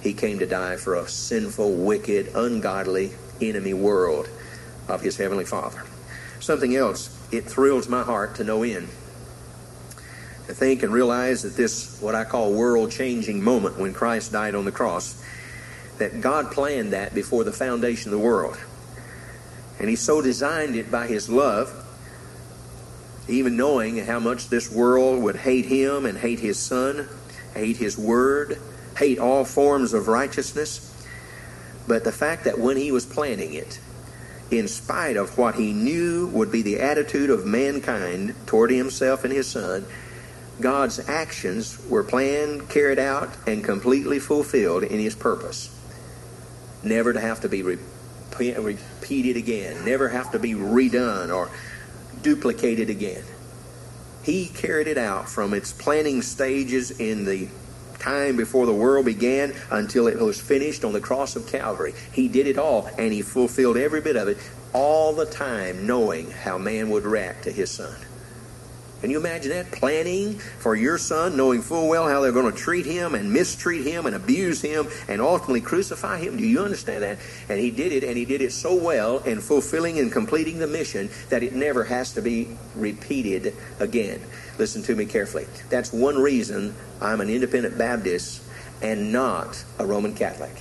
[0.00, 4.28] he came to die for a sinful, wicked, ungodly, enemy world
[4.88, 5.82] of his Heavenly Father.
[6.40, 8.88] Something else, it thrills my heart to no end.
[10.46, 14.54] To think and realize that this, what I call world changing moment when Christ died
[14.54, 15.22] on the cross,
[15.98, 18.58] that God planned that before the foundation of the world.
[19.78, 21.76] And He so designed it by His love,
[23.28, 27.06] even knowing how much this world would hate Him and hate His Son,
[27.54, 28.58] hate His Word,
[29.00, 30.86] hate all forms of righteousness.
[31.88, 33.80] But the fact that when he was planning it,
[34.50, 39.32] in spite of what he knew would be the attitude of mankind toward himself and
[39.32, 39.86] his son,
[40.60, 45.74] God's actions were planned, carried out, and completely fulfilled in his purpose.
[46.82, 51.50] Never to have to be repeated again, never have to be redone or
[52.20, 53.24] duplicated again.
[54.22, 57.48] He carried it out from its planning stages in the
[58.00, 61.94] time before the world began until it was finished on the cross of Calvary.
[62.12, 64.38] He did it all, and he fulfilled every bit of it,
[64.72, 67.94] all the time knowing how man would react to his son.
[69.00, 69.70] Can you imagine that?
[69.70, 73.86] Planning for your son, knowing full well how they're going to treat him and mistreat
[73.86, 76.36] him and abuse him and ultimately crucify him.
[76.36, 77.18] Do you understand that?
[77.48, 80.66] And he did it, and he did it so well in fulfilling and completing the
[80.66, 84.20] mission that it never has to be repeated again.
[84.58, 85.46] Listen to me carefully.
[85.70, 88.42] That's one reason I'm an independent Baptist
[88.82, 90.54] and not a Roman Catholic.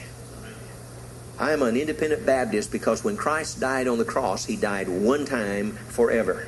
[1.38, 5.26] I am an independent Baptist because when Christ died on the cross, he died one
[5.26, 6.48] time forever.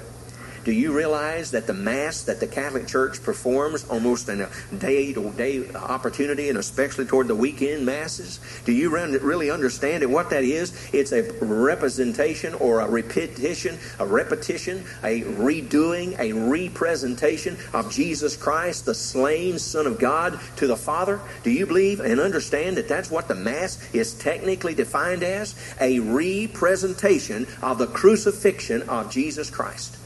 [0.64, 5.12] Do you realize that the Mass that the Catholic Church performs almost in a day
[5.12, 8.40] to day opportunity, and especially toward the weekend Masses?
[8.66, 10.72] Do you really understand it, what that is?
[10.94, 18.86] It's a representation or a repetition, a repetition, a redoing, a representation of Jesus Christ,
[18.86, 21.20] the slain Son of God, to the Father.
[21.44, 25.56] Do you believe and understand that that's what the Mass is technically defined as?
[25.80, 29.98] A representation of the crucifixion of Jesus Christ.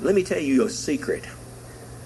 [0.00, 1.24] Let me tell you a secret.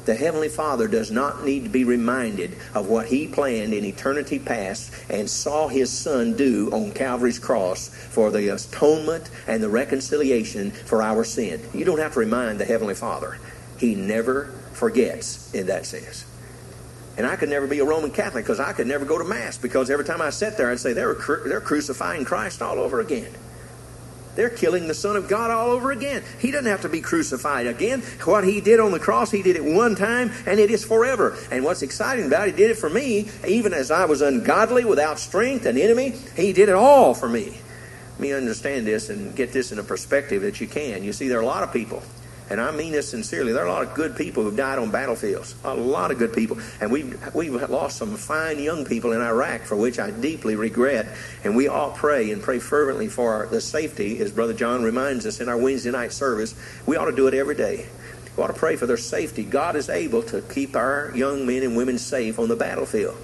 [0.05, 4.39] The Heavenly Father does not need to be reminded of what He planned in eternity
[4.39, 10.71] past and saw His Son do on Calvary's cross for the atonement and the reconciliation
[10.71, 11.61] for our sin.
[11.75, 13.39] You don't have to remind the Heavenly Father.
[13.79, 16.25] He never forgets in that sense.
[17.19, 19.59] And I could never be a Roman Catholic because I could never go to Mass
[19.59, 23.35] because every time I sat there, I'd say, they're, they're crucifying Christ all over again.
[24.35, 26.23] They're killing the Son of God all over again.
[26.39, 28.03] He doesn't have to be crucified again.
[28.25, 31.37] What he did on the cross, he did it one time, and it is forever.
[31.51, 34.85] And what's exciting about it, he did it for me, even as I was ungodly,
[34.85, 36.15] without strength, an enemy.
[36.37, 37.59] He did it all for me.
[38.13, 41.03] Let me understand this and get this in a perspective that you can.
[41.03, 42.03] You see, there are a lot of people
[42.51, 43.53] and I mean this sincerely.
[43.53, 45.55] There are a lot of good people who've died on battlefields.
[45.63, 46.59] A lot of good people.
[46.81, 51.07] And we've, we've lost some fine young people in Iraq, for which I deeply regret.
[51.45, 55.41] And we all pray and pray fervently for the safety, as Brother John reminds us
[55.41, 56.57] in our Wednesday night service.
[56.87, 57.87] We ought to do it every day.
[58.37, 59.45] We ought to pray for their safety.
[59.45, 63.17] God is able to keep our young men and women safe on the battlefield.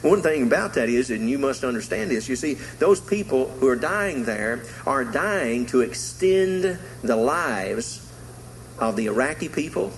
[0.00, 3.68] One thing about that is, and you must understand this, you see, those people who
[3.68, 8.09] are dying there are dying to extend the lives
[8.80, 9.92] of the Iraqi people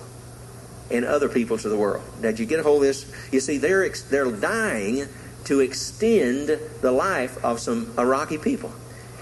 [0.91, 2.03] and other peoples of the world.
[2.21, 3.11] Did you get a hold of this?
[3.31, 5.07] You see, they're, they're dying
[5.45, 8.71] to extend the life of some Iraqi people.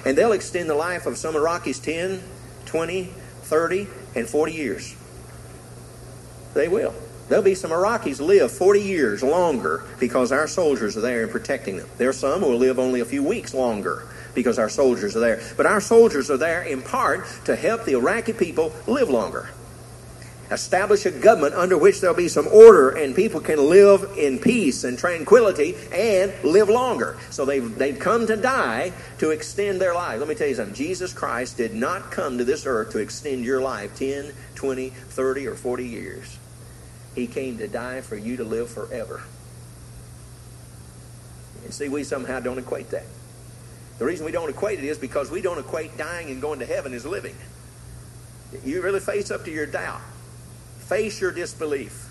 [0.06, 2.22] And they'll extend the life of some Iraqis 10,
[2.66, 4.96] 20, 30, and 40 years.
[6.54, 6.94] They will.
[7.30, 11.78] There'll be some Iraqis live 40 years longer because our soldiers are there and protecting
[11.78, 11.88] them.
[11.98, 15.20] There are some who will live only a few weeks longer because our soldiers are
[15.20, 15.42] there.
[15.58, 19.50] But our soldiers are there in part to help the Iraqi people live longer.
[20.52, 24.84] Establish a government under which there'll be some order and people can live in peace
[24.84, 27.18] and tranquility and live longer.
[27.30, 30.20] So they've, they've come to die to extend their life.
[30.20, 30.76] Let me tell you something.
[30.76, 35.48] Jesus Christ did not come to this earth to extend your life 10, 20, 30,
[35.48, 36.38] or 40 years.
[37.16, 39.24] He came to die for you to live forever.
[41.64, 43.06] And see, we somehow don't equate that.
[44.02, 46.66] The reason we don't equate it is because we don't equate dying and going to
[46.66, 47.36] heaven as living.
[48.66, 50.02] You really face up to your doubt.
[50.80, 52.10] Face your disbelief.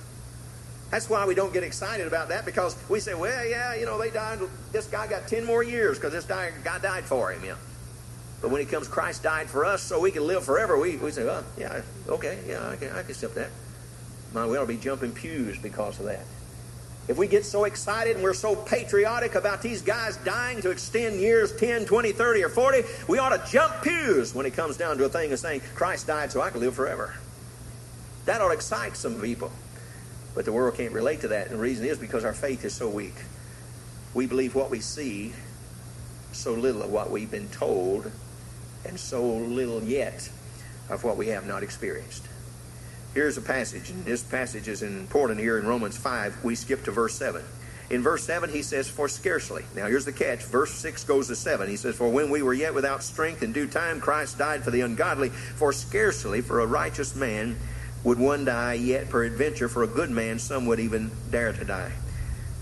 [0.92, 3.98] That's why we don't get excited about that because we say, well, yeah, you know,
[3.98, 4.38] they died.
[4.70, 7.44] This guy got 10 more years because this guy, died for him.
[7.44, 7.57] Yeah.
[8.40, 11.11] But when it comes, Christ died for us so we can live forever, we, we
[11.11, 13.50] say, well, yeah, okay, yeah, I can, I can accept that.
[14.33, 16.22] Man, we ought to be jumping pews because of that.
[17.08, 21.20] If we get so excited and we're so patriotic about these guys dying to extend
[21.20, 24.96] years 10, 20, 30, or 40, we ought to jump pews when it comes down
[24.98, 27.14] to a thing of saying, Christ died so I can live forever.
[28.26, 29.50] That ought to excite some people.
[30.34, 31.48] But the world can't relate to that.
[31.48, 33.16] And the reason is because our faith is so weak.
[34.14, 35.32] We believe what we see,
[36.32, 38.10] so little of what we've been told,
[38.84, 40.30] and so little yet
[40.88, 42.26] of what we have not experienced.
[43.12, 46.44] Here's a passage, and this passage is important here in Romans 5.
[46.44, 47.42] We skip to verse 7.
[47.90, 49.64] In verse 7, he says, For scarcely.
[49.74, 50.44] Now, here's the catch.
[50.44, 51.68] Verse 6 goes to 7.
[51.68, 54.70] He says, For when we were yet without strength in due time, Christ died for
[54.70, 55.30] the ungodly.
[55.30, 57.58] For scarcely for a righteous man
[58.04, 61.90] would one die, yet peradventure for a good man some would even dare to die.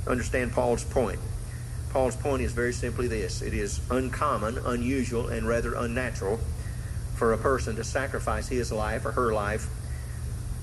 [0.07, 1.21] Understand Paul's point.
[1.91, 6.41] Paul's point is very simply this it is uncommon, unusual, and rather unnatural
[7.17, 9.69] for a person to sacrifice his life or her life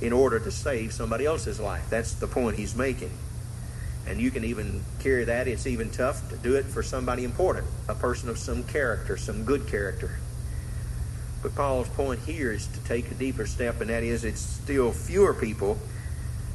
[0.02, 1.90] in order to save somebody else's life.
[1.90, 3.12] That's the point he's making.
[4.08, 5.48] And you can even carry that.
[5.48, 9.46] It's even tough to do it for somebody important, a person of some character, some
[9.46, 10.20] good character.
[11.42, 14.92] But Paul's point here is to take a deeper step, and that is it's still
[14.92, 15.78] fewer people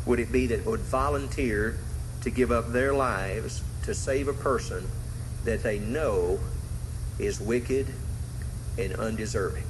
[0.07, 1.79] would it be that would volunteer
[2.23, 4.87] to give up their lives to save a person
[5.45, 6.39] that they know
[7.19, 7.87] is wicked
[8.79, 9.70] and undeserving.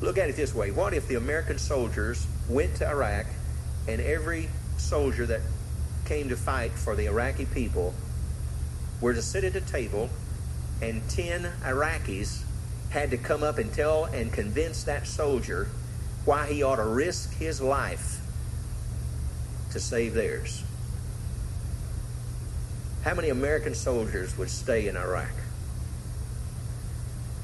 [0.00, 0.70] Look at it this way.
[0.70, 3.26] What if the American soldiers went to Iraq
[3.88, 5.40] and every soldier that
[6.04, 7.94] came to fight for the Iraqi people
[9.00, 10.10] were to sit at a table
[10.82, 12.42] and 10 Iraqis
[12.90, 15.68] had to come up and tell and convince that soldier
[16.24, 18.20] why he ought to risk his life
[19.72, 20.62] to save theirs?
[23.02, 25.30] How many American soldiers would stay in Iraq?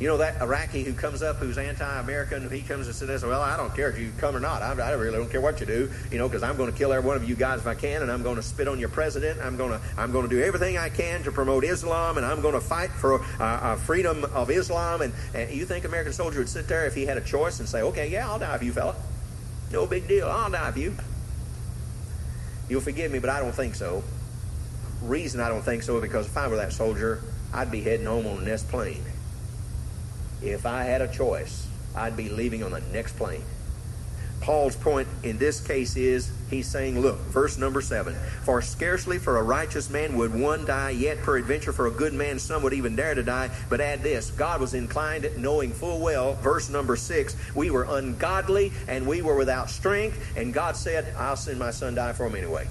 [0.03, 3.57] You know that Iraqi who comes up who's anti-American, he comes and says, "Well, I
[3.57, 4.61] don't care if you come or not.
[4.61, 6.93] I, I really don't care what you do, you know, because I'm going to kill
[6.93, 8.89] every one of you guys if I can, and I'm going to spit on your
[8.89, 9.41] president.
[9.41, 12.41] I'm going to I'm going to do everything I can to promote Islam, and I'm
[12.41, 16.41] going to fight for uh, uh, freedom of Islam." And, and you think American soldier
[16.41, 18.65] would sit there if he had a choice and say, "Okay, yeah, I'll die for
[18.65, 18.97] you, fella.
[19.71, 20.27] No big deal.
[20.27, 20.97] I'll die for you."
[22.69, 24.03] You'll forgive me, but I don't think so.
[25.01, 27.23] Reason I don't think so because if I were that soldier,
[27.55, 29.05] I'd be heading home on next plane.
[30.43, 33.43] If I had a choice, I'd be leaving on the next plane.
[34.41, 39.37] Paul's point in this case is he's saying, look, verse number seven, for scarcely for
[39.37, 42.97] a righteous man would one die, yet peradventure for a good man some would even
[42.97, 43.51] dare to die.
[43.69, 48.73] But add this God was inclined, knowing full well, verse number six, we were ungodly
[48.89, 52.35] and we were without strength, and God said, I'll send my son die for him
[52.35, 52.67] anyway.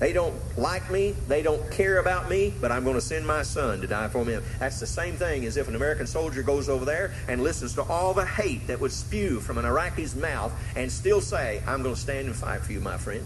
[0.00, 1.14] They don't like me.
[1.28, 4.24] They don't care about me, but I'm going to send my son to die for
[4.24, 4.42] them.
[4.58, 7.82] That's the same thing as if an American soldier goes over there and listens to
[7.82, 11.94] all the hate that would spew from an Iraqi's mouth and still say, I'm going
[11.94, 13.24] to stand and fight for you, my friend.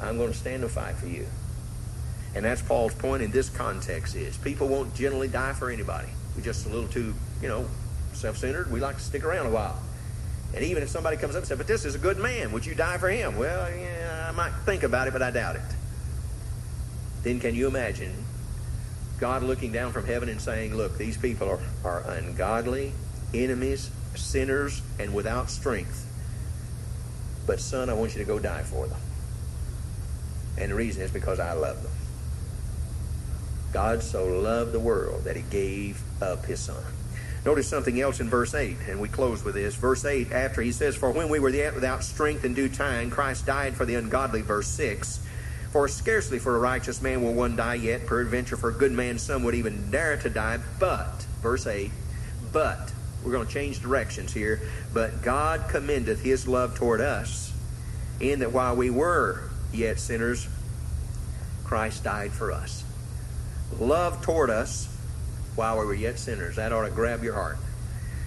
[0.00, 1.26] I'm going to stand and fight for you.
[2.34, 6.08] And that's Paul's point in this context is people won't generally die for anybody.
[6.36, 7.66] We're just a little too, you know,
[8.12, 8.70] self-centered.
[8.70, 9.80] We like to stick around a while.
[10.54, 12.64] And even if somebody comes up and says, but this is a good man, would
[12.64, 13.36] you die for him?
[13.36, 13.97] Well, yeah,
[14.38, 15.62] might think about it, but I doubt it.
[17.24, 18.14] Then can you imagine
[19.18, 22.92] God looking down from heaven and saying, look, these people are, are ungodly,
[23.34, 26.06] enemies, sinners, and without strength.
[27.48, 29.00] But son, I want you to go die for them.
[30.56, 31.92] And the reason is because I love them.
[33.72, 36.84] God so loved the world that he gave up his son.
[37.44, 39.74] Notice something else in verse 8, and we close with this.
[39.74, 43.10] Verse 8, after he says, For when we were yet without strength in due time,
[43.10, 44.42] Christ died for the ungodly.
[44.42, 45.24] Verse 6,
[45.70, 49.18] For scarcely for a righteous man will one die yet, peradventure for a good man
[49.18, 50.58] some would even dare to die.
[50.80, 51.92] But, verse 8,
[52.52, 52.92] but,
[53.24, 54.60] we're going to change directions here,
[54.92, 57.52] but God commendeth his love toward us,
[58.20, 60.48] in that while we were yet sinners,
[61.64, 62.84] Christ died for us.
[63.78, 64.88] Love toward us
[65.58, 66.56] while we were yet sinners.
[66.56, 67.58] That ought to grab your heart.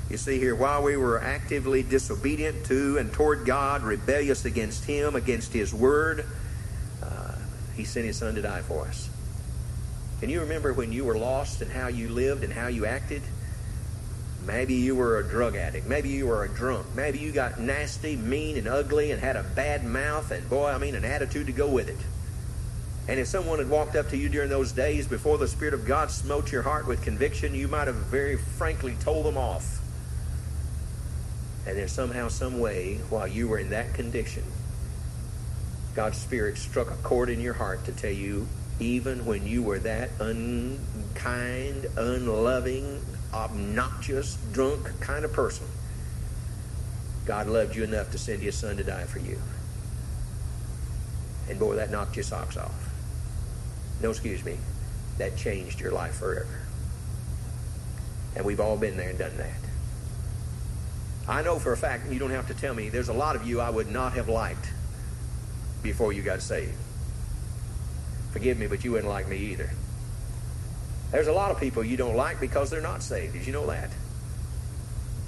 [0.10, 5.16] You see here, while we were actively disobedient to and toward God, rebellious against Him,
[5.16, 6.26] against His Word,
[7.02, 7.36] uh,
[7.78, 9.10] He sent His Son to die for us.
[10.20, 13.22] Can you remember when you were lost and how you lived and how you acted?
[14.46, 15.88] Maybe you were a drug addict.
[15.88, 16.88] Maybe you were a drunk.
[16.96, 20.78] Maybe you got nasty, mean, and ugly and had a bad mouth and, boy, I
[20.78, 21.98] mean, an attitude to go with it.
[23.12, 25.86] And if someone had walked up to you during those days before the Spirit of
[25.86, 29.82] God smote your heart with conviction, you might have very frankly told them off.
[31.68, 34.44] And then somehow, some way, while you were in that condition,
[35.94, 38.48] God's Spirit struck a chord in your heart to tell you,
[38.80, 43.02] even when you were that unkind, unloving,
[43.34, 45.68] obnoxious, drunk kind of person,
[47.26, 49.38] God loved you enough to send his son to die for you.
[51.50, 52.91] And boy, that knocked your socks off
[54.02, 54.58] no, excuse me,
[55.18, 56.60] that changed your life forever.
[58.36, 59.60] And we've all been there and done that.
[61.28, 63.36] I know for a fact, and you don't have to tell me, there's a lot
[63.36, 64.72] of you I would not have liked
[65.84, 66.74] before you got saved.
[68.32, 69.70] Forgive me, but you wouldn't like me either.
[71.12, 73.34] There's a lot of people you don't like because they're not saved.
[73.34, 73.90] Did you know that?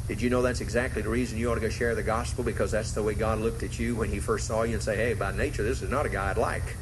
[0.07, 2.43] Did you know that's exactly the reason you ought to go share the gospel?
[2.43, 4.95] Because that's the way God looked at you when he first saw you and say,
[4.95, 6.75] hey, by nature, this is not a guy I'd like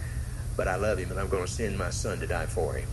[0.58, 2.88] but I love him and I'm going to send my son to die for him.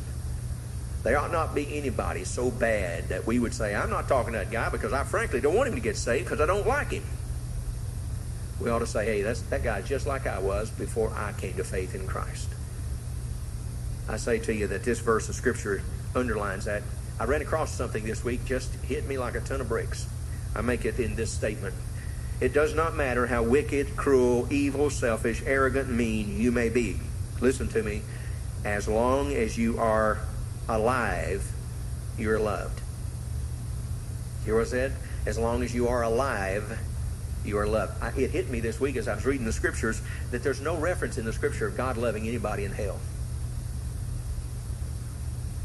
[1.03, 4.41] There ought not be anybody so bad that we would say, I'm not talking to
[4.41, 6.91] that guy because I frankly don't want him to get saved because I don't like
[6.91, 7.05] him.
[8.61, 11.55] We ought to say, hey, that's, that guy's just like I was before I came
[11.55, 12.49] to faith in Christ.
[14.09, 15.83] I say to you that this verse of Scripture
[16.15, 16.83] underlines that.
[17.21, 20.09] I ran across something this week, just hit me like a ton of bricks.
[20.57, 21.75] I make it in this statement.
[22.41, 26.99] It does not matter how wicked, cruel, evil, selfish, arrogant, mean you may be.
[27.41, 28.03] Listen to me.
[28.65, 30.19] As long as you are
[30.69, 31.51] alive,
[32.19, 32.81] you're loved.
[34.45, 34.93] Hear what I said?
[35.27, 36.79] As long as you are alive,
[37.45, 38.03] you are loved.
[38.03, 40.77] I, it hit me this week as I was reading the scriptures that there's no
[40.77, 42.99] reference in the scripture of God loving anybody in hell.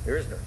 [0.05, 0.39] There is none.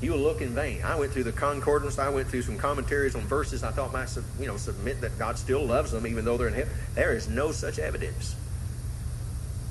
[0.00, 0.82] You will look in vain.
[0.82, 1.98] I went through the concordance.
[1.98, 3.62] I went through some commentaries on verses.
[3.62, 6.54] I thought might you know submit that God still loves them even though they're in
[6.54, 6.68] hell.
[6.94, 8.34] There is no such evidence.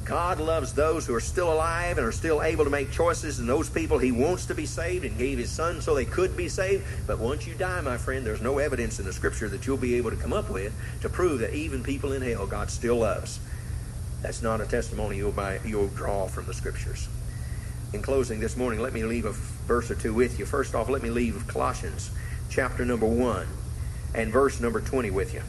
[0.10, 3.47] God loves those who are still alive and are still able to make choices, and
[3.47, 6.49] those people He wants to be saved and gave His Son so they could be
[6.49, 6.84] saved.
[7.05, 9.93] But once you die, my friend, there's no evidence in the Scripture that you'll be
[9.93, 13.39] able to come up with to prove that even people in hell God still loves.
[14.24, 17.07] That's not a testimony you'll, buy, you'll draw from the Scriptures.
[17.93, 20.47] In closing this morning, let me leave a verse or two with you.
[20.47, 22.10] First off, let me leave Colossians
[22.49, 23.45] chapter number 1
[24.16, 25.43] and verse number 20 with you.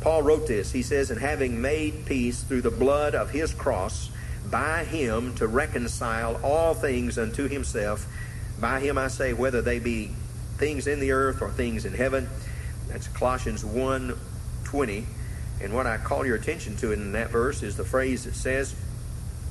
[0.00, 0.72] Paul wrote this.
[0.72, 4.10] He says, And having made peace through the blood of his cross,
[4.50, 8.06] by him to reconcile all things unto himself.
[8.60, 10.10] By him I say, whether they be
[10.56, 12.28] things in the earth or things in heaven.
[12.88, 14.18] That's Colossians 1
[14.64, 15.06] 20.
[15.60, 18.74] And what I call your attention to in that verse is the phrase that says,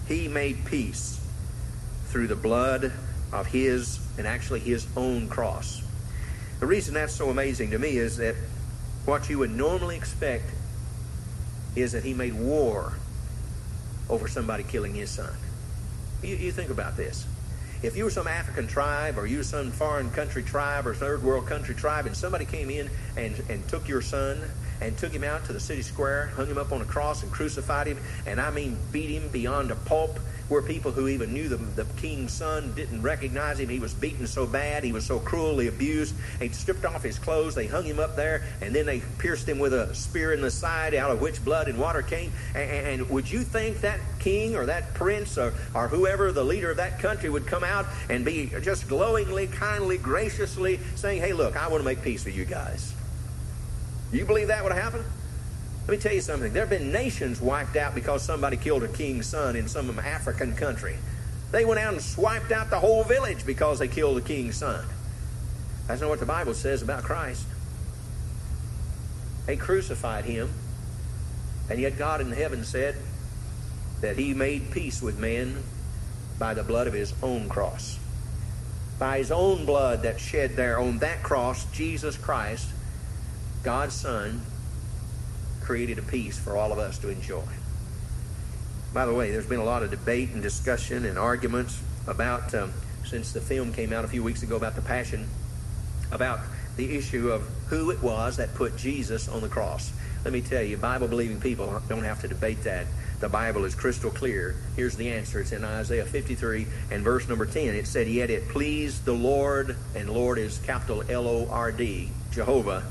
[0.07, 1.19] He made peace
[2.07, 2.91] through the blood
[3.31, 5.81] of his, and actually his own cross.
[6.59, 8.35] The reason that's so amazing to me is that
[9.05, 10.45] what you would normally expect
[11.75, 12.93] is that he made war
[14.09, 15.33] over somebody killing his son.
[16.21, 17.25] You, you think about this.
[17.81, 21.21] If you were some African tribe or you were some foreign country tribe or third
[21.21, 24.41] world country tribe and somebody came in and, and took your son
[24.79, 27.31] and took him out to the city square, hung him up on a cross and
[27.31, 30.17] crucified him, and I mean beat him beyond a pulp,
[30.53, 33.69] where people who even knew the, the king's son didn't recognize him.
[33.69, 36.13] He was beaten so bad, he was so cruelly abused.
[36.37, 39.57] They stripped off his clothes, they hung him up there, and then they pierced him
[39.57, 42.31] with a spear in the side, out of which blood and water came.
[42.53, 46.69] And, and would you think that king or that prince or, or whoever the leader
[46.69, 51.57] of that country would come out and be just glowingly, kindly, graciously saying, Hey, look,
[51.57, 52.93] I want to make peace with you guys?
[54.11, 55.03] You believe that would happen?
[55.87, 56.53] Let me tell you something.
[56.53, 60.55] There have been nations wiped out because somebody killed a king's son in some African
[60.55, 60.95] country.
[61.51, 64.85] They went out and swiped out the whole village because they killed the king's son.
[65.87, 67.45] That's not what the Bible says about Christ.
[69.45, 70.49] They crucified him,
[71.69, 72.95] and yet God in heaven said
[73.99, 75.63] that he made peace with men
[76.39, 77.99] by the blood of his own cross.
[78.99, 82.69] By his own blood that shed there on that cross, Jesus Christ,
[83.63, 84.41] God's Son,
[85.63, 87.43] created a peace for all of us to enjoy.
[88.93, 92.71] By the way, there's been a lot of debate and discussion and arguments about, um,
[93.05, 95.27] since the film came out a few weeks ago about the Passion,
[96.11, 96.39] about
[96.77, 99.91] the issue of who it was that put Jesus on the cross.
[100.23, 102.85] Let me tell you, Bible believing people don't have to debate that.
[103.19, 104.55] The Bible is crystal clear.
[104.75, 105.39] Here's the answer.
[105.39, 107.73] It's in Isaiah 53 and verse number 10.
[107.73, 112.09] It said, Yet it pleased the Lord, and Lord is capital L O R D,
[112.31, 112.83] Jehovah,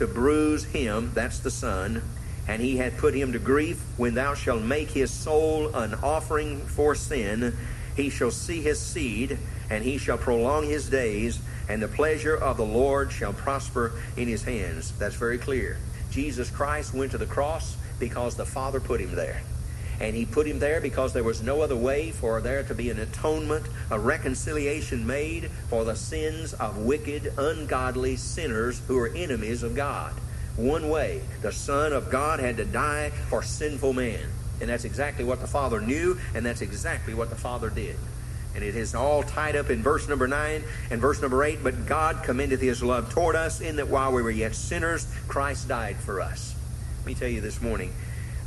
[0.00, 2.02] to bruise him, that's the Son,
[2.48, 3.82] and he had put him to grief.
[3.98, 7.54] When thou shalt make his soul an offering for sin,
[7.94, 9.36] he shall see his seed,
[9.68, 11.38] and he shall prolong his days,
[11.68, 14.94] and the pleasure of the Lord shall prosper in his hands.
[14.98, 15.76] That's very clear.
[16.10, 19.42] Jesus Christ went to the cross because the Father put him there.
[20.00, 22.88] And he put him there because there was no other way for there to be
[22.88, 29.62] an atonement, a reconciliation made for the sins of wicked, ungodly sinners who are enemies
[29.62, 30.14] of God.
[30.56, 34.26] One way, the Son of God had to die for sinful man.
[34.60, 37.96] And that's exactly what the Father knew, and that's exactly what the Father did.
[38.54, 41.62] And it is all tied up in verse number 9 and verse number 8.
[41.62, 45.68] But God commendeth his love toward us in that while we were yet sinners, Christ
[45.68, 46.54] died for us.
[46.98, 47.92] Let me tell you this morning,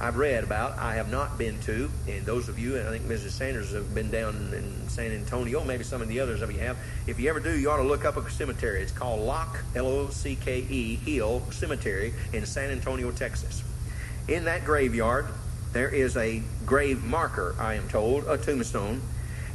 [0.04, 3.06] I've read about, I have not been to, and those of you, and I think
[3.06, 3.30] Mrs.
[3.30, 6.76] Sanders have been down in San Antonio, maybe some of the others of you have.
[7.08, 8.82] If you ever do, you ought to look up a cemetery.
[8.82, 13.64] It's called Locke, L O C K E, Hill Cemetery in San Antonio, Texas.
[14.28, 15.28] In that graveyard,
[15.72, 18.99] there is a grave marker, I am told, a tombstone,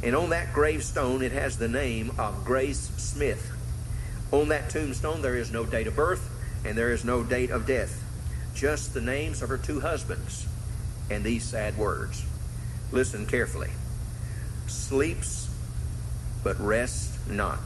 [0.01, 3.51] and on that gravestone it has the name of Grace Smith.
[4.31, 6.27] On that tombstone, there is no date of birth
[6.65, 8.03] and there is no date of death
[8.59, 10.45] just the names of her two husbands
[11.09, 12.25] and these sad words.
[12.91, 13.69] Listen carefully.
[14.67, 15.49] Sleeps,
[16.43, 17.61] but rests not.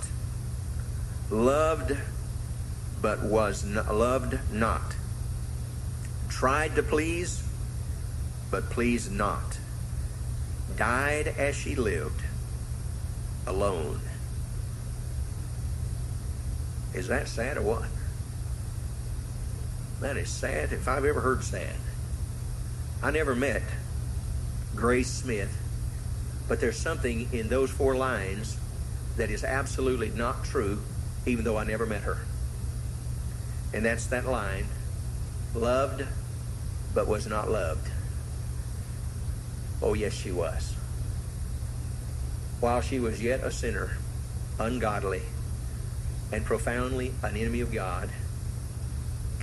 [1.31, 1.97] Loved,
[3.01, 4.95] but was loved not.
[6.29, 7.43] Tried to please,
[8.51, 9.57] but pleased not.
[10.77, 12.21] Died as she lived,
[13.47, 13.99] alone.
[16.93, 17.85] Is that sad or what?
[20.03, 21.77] That is sad if I've ever heard sad.
[23.01, 23.61] I never met
[24.75, 25.57] Grace Smith,
[26.45, 28.57] but there's something in those four lines
[29.15, 30.81] that is absolutely not true,
[31.25, 32.17] even though I never met her.
[33.73, 34.65] And that's that line
[35.55, 36.05] loved
[36.93, 37.89] but was not loved.
[39.81, 40.73] Oh, yes, she was.
[42.59, 43.95] While she was yet a sinner,
[44.59, 45.21] ungodly,
[46.29, 48.09] and profoundly an enemy of God,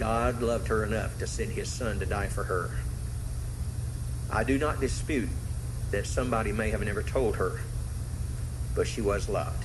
[0.01, 2.71] God loved her enough to send his son to die for her.
[4.33, 5.29] I do not dispute
[5.91, 7.61] that somebody may have never told her,
[8.75, 9.63] but she was loved.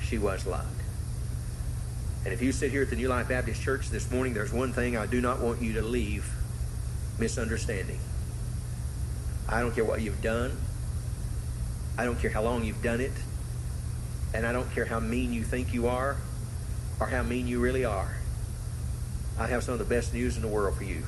[0.00, 0.80] She was loved.
[2.24, 4.72] And if you sit here at the New Life Baptist Church this morning, there's one
[4.72, 6.30] thing I do not want you to leave
[7.18, 7.98] misunderstanding.
[9.48, 10.56] I don't care what you've done.
[11.98, 13.12] I don't care how long you've done it.
[14.32, 16.16] And I don't care how mean you think you are
[17.00, 18.21] or how mean you really are.
[19.38, 21.02] I have some of the best news in the world for you.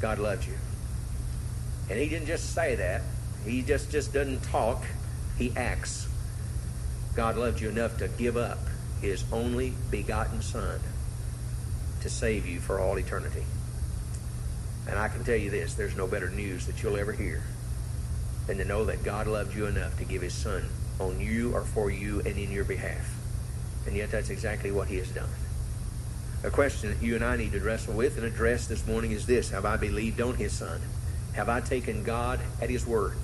[0.00, 0.54] God loves you.
[1.90, 3.02] And he didn't just say that.
[3.44, 4.84] He just, just doesn't talk.
[5.38, 6.08] He acts.
[7.14, 8.58] God loved you enough to give up
[9.00, 10.80] his only begotten Son
[12.00, 13.44] to save you for all eternity.
[14.88, 17.42] And I can tell you this, there's no better news that you'll ever hear
[18.46, 20.68] than to know that God loved you enough to give his Son
[20.98, 23.14] on you or for you and in your behalf.
[23.86, 25.28] And yet that's exactly what he has done.
[26.44, 29.24] A question that you and I need to wrestle with and address this morning is
[29.24, 30.78] this Have I believed on his Son?
[31.32, 33.16] Have I taken God at his word?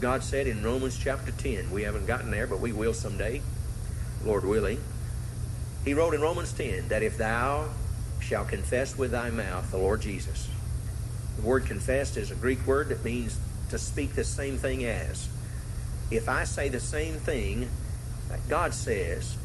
[0.00, 3.42] God said in Romans chapter 10, we haven't gotten there, but we will someday,
[4.24, 4.80] Lord willing.
[5.84, 7.68] He wrote in Romans 10 that if thou
[8.20, 10.48] shalt confess with thy mouth the Lord Jesus,
[11.34, 15.28] the word confessed is a Greek word that means to speak the same thing as.
[16.12, 17.68] If I say the same thing
[18.28, 19.36] that God says,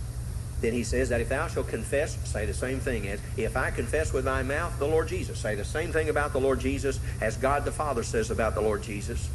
[0.61, 3.71] then he says that if thou shalt confess, say the same thing as, if I
[3.71, 6.99] confess with my mouth the Lord Jesus, say the same thing about the Lord Jesus
[7.21, 9.29] as God the Father says about the Lord Jesus,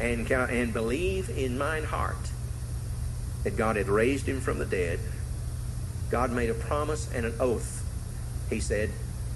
[0.00, 2.16] and, and believe in mine heart
[3.44, 4.98] that God had raised him from the dead,
[6.10, 7.84] God made a promise and an oath.
[8.50, 8.90] He said,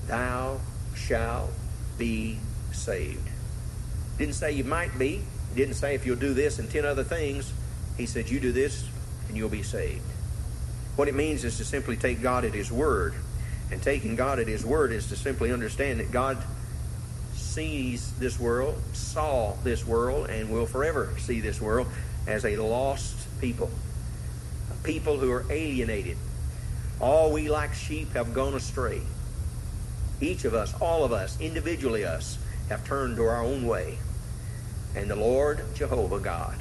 [0.06, 0.60] Thou
[0.94, 1.50] shalt
[1.96, 2.38] be
[2.72, 3.28] saved.
[4.18, 5.22] Didn't say you might be.
[5.54, 7.52] Didn't say if you'll do this and ten other things.
[7.96, 8.84] He said, You do this
[9.28, 10.02] and you'll be saved.
[10.96, 13.14] What it means is to simply take God at His word.
[13.70, 16.42] And taking God at His word is to simply understand that God
[17.34, 21.86] sees this world, saw this world, and will forever see this world
[22.26, 23.70] as a lost people.
[24.82, 26.16] People who are alienated.
[27.00, 29.02] All we like sheep have gone astray.
[30.20, 32.38] Each of us, all of us, individually us,
[32.68, 33.98] have turned to our own way.
[34.94, 36.56] And the Lord Jehovah God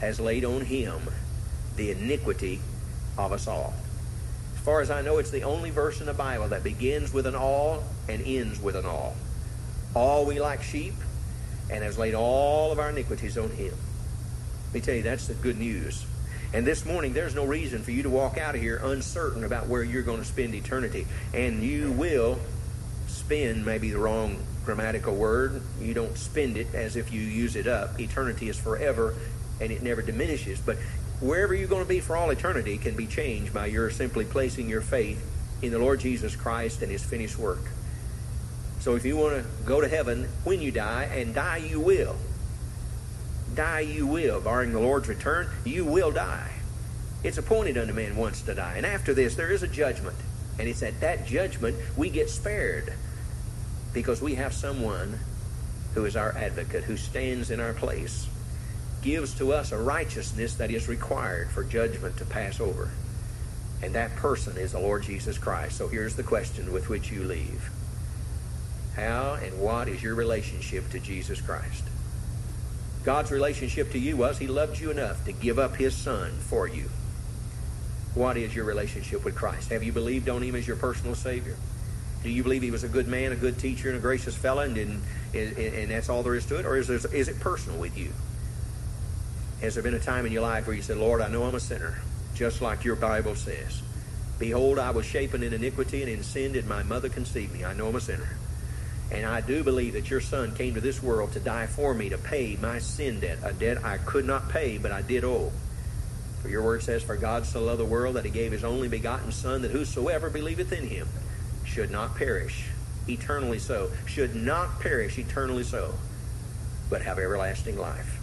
[0.00, 1.00] has laid on him
[1.76, 2.60] the iniquity
[3.18, 3.74] of us all.
[4.54, 7.26] As far as I know, it's the only verse in the Bible that begins with
[7.26, 9.14] an all and ends with an all.
[9.94, 10.94] All we like sheep,
[11.70, 13.74] and has laid all of our iniquities on him.
[14.66, 16.04] Let me tell you, that's the good news.
[16.52, 19.66] And this morning, there's no reason for you to walk out of here uncertain about
[19.66, 21.06] where you're going to spend eternity.
[21.34, 22.38] And you will
[23.08, 25.60] spend, maybe the wrong grammatical word.
[25.80, 27.98] You don't spend it as if you use it up.
[27.98, 29.14] Eternity is forever
[29.60, 30.60] and it never diminishes.
[30.60, 30.76] But
[31.20, 34.68] wherever you're going to be for all eternity can be changed by your simply placing
[34.68, 35.24] your faith
[35.62, 37.62] in the Lord Jesus Christ and his finished work.
[38.80, 42.16] So if you want to go to heaven when you die, and die you will,
[43.54, 46.50] die you will, barring the Lord's return, you will die.
[47.24, 48.74] It's appointed unto man once to die.
[48.76, 50.16] And after this, there is a judgment.
[50.58, 52.92] And it's at that judgment we get spared
[53.92, 55.18] because we have someone
[55.94, 58.28] who is our advocate, who stands in our place
[59.06, 62.90] gives to us a righteousness that is required for judgment to pass over.
[63.80, 65.78] And that person is the Lord Jesus Christ.
[65.78, 67.70] So here's the question with which you leave
[68.96, 71.84] How and what is your relationship to Jesus Christ?
[73.04, 76.66] God's relationship to you was He loved you enough to give up His Son for
[76.66, 76.90] you.
[78.14, 79.70] What is your relationship with Christ?
[79.70, 81.56] Have you believed on Him as your personal Savior?
[82.24, 84.62] Do you believe He was a good man, a good teacher, and a gracious fellow,
[84.62, 85.02] and, and,
[85.32, 86.66] and that's all there is to it?
[86.66, 88.10] Or is, there, is it personal with you?
[89.66, 91.56] Has there been a time in your life where you said, Lord, I know I'm
[91.56, 91.98] a sinner,
[92.36, 93.82] just like your Bible says?
[94.38, 97.64] Behold, I was shapen in iniquity, and in sin did my mother conceive me.
[97.64, 98.28] I know I'm a sinner.
[99.10, 102.08] And I do believe that your Son came to this world to die for me,
[102.10, 105.50] to pay my sin debt, a debt I could not pay, but I did owe.
[106.42, 108.86] For your word says, For God so loved the world that he gave his only
[108.86, 111.08] begotten Son, that whosoever believeth in him
[111.64, 112.68] should not perish,
[113.08, 115.94] eternally so, should not perish eternally so,
[116.88, 118.15] but have everlasting life.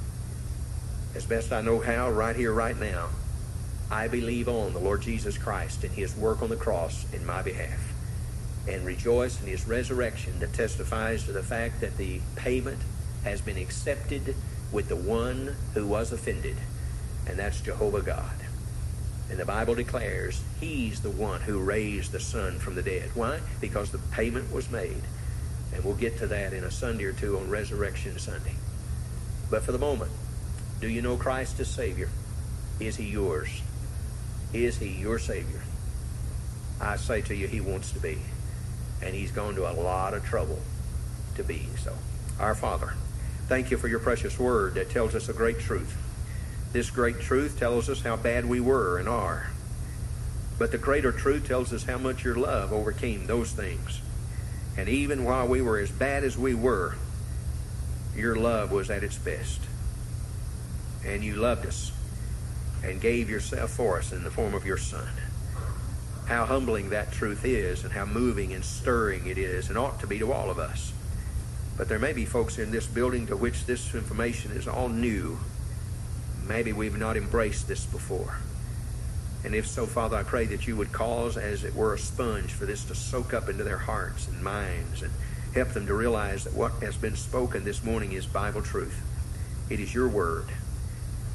[1.15, 3.09] As best I know how, right here, right now,
[3.91, 7.41] I believe on the Lord Jesus Christ and his work on the cross in my
[7.41, 7.93] behalf
[8.67, 12.79] and rejoice in his resurrection that testifies to the fact that the payment
[13.23, 14.35] has been accepted
[14.71, 16.57] with the one who was offended,
[17.27, 18.35] and that's Jehovah God.
[19.29, 23.11] And the Bible declares he's the one who raised the Son from the dead.
[23.13, 23.39] Why?
[23.61, 25.01] Because the payment was made.
[25.73, 28.53] And we'll get to that in a Sunday or two on Resurrection Sunday.
[29.49, 30.11] But for the moment,
[30.83, 32.09] do you know Christ as Savior?
[32.77, 33.61] Is he yours?
[34.51, 35.61] Is he your Savior?
[36.81, 38.17] I say to you, he wants to be.
[39.01, 40.59] And he's gone to a lot of trouble
[41.35, 41.95] to be so.
[42.37, 42.95] Our Father,
[43.47, 45.95] thank you for your precious word that tells us a great truth.
[46.73, 49.51] This great truth tells us how bad we were and are.
[50.59, 54.01] But the greater truth tells us how much your love overcame those things.
[54.75, 56.95] And even while we were as bad as we were,
[58.17, 59.61] your love was at its best.
[61.05, 61.91] And you loved us
[62.83, 65.07] and gave yourself for us in the form of your Son.
[66.27, 70.07] How humbling that truth is, and how moving and stirring it is, and ought to
[70.07, 70.93] be to all of us.
[71.77, 75.39] But there may be folks in this building to which this information is all new.
[76.47, 78.37] Maybe we've not embraced this before.
[79.43, 82.51] And if so, Father, I pray that you would cause, as it were, a sponge
[82.51, 85.11] for this to soak up into their hearts and minds and
[85.53, 89.01] help them to realize that what has been spoken this morning is Bible truth.
[89.69, 90.45] It is your word.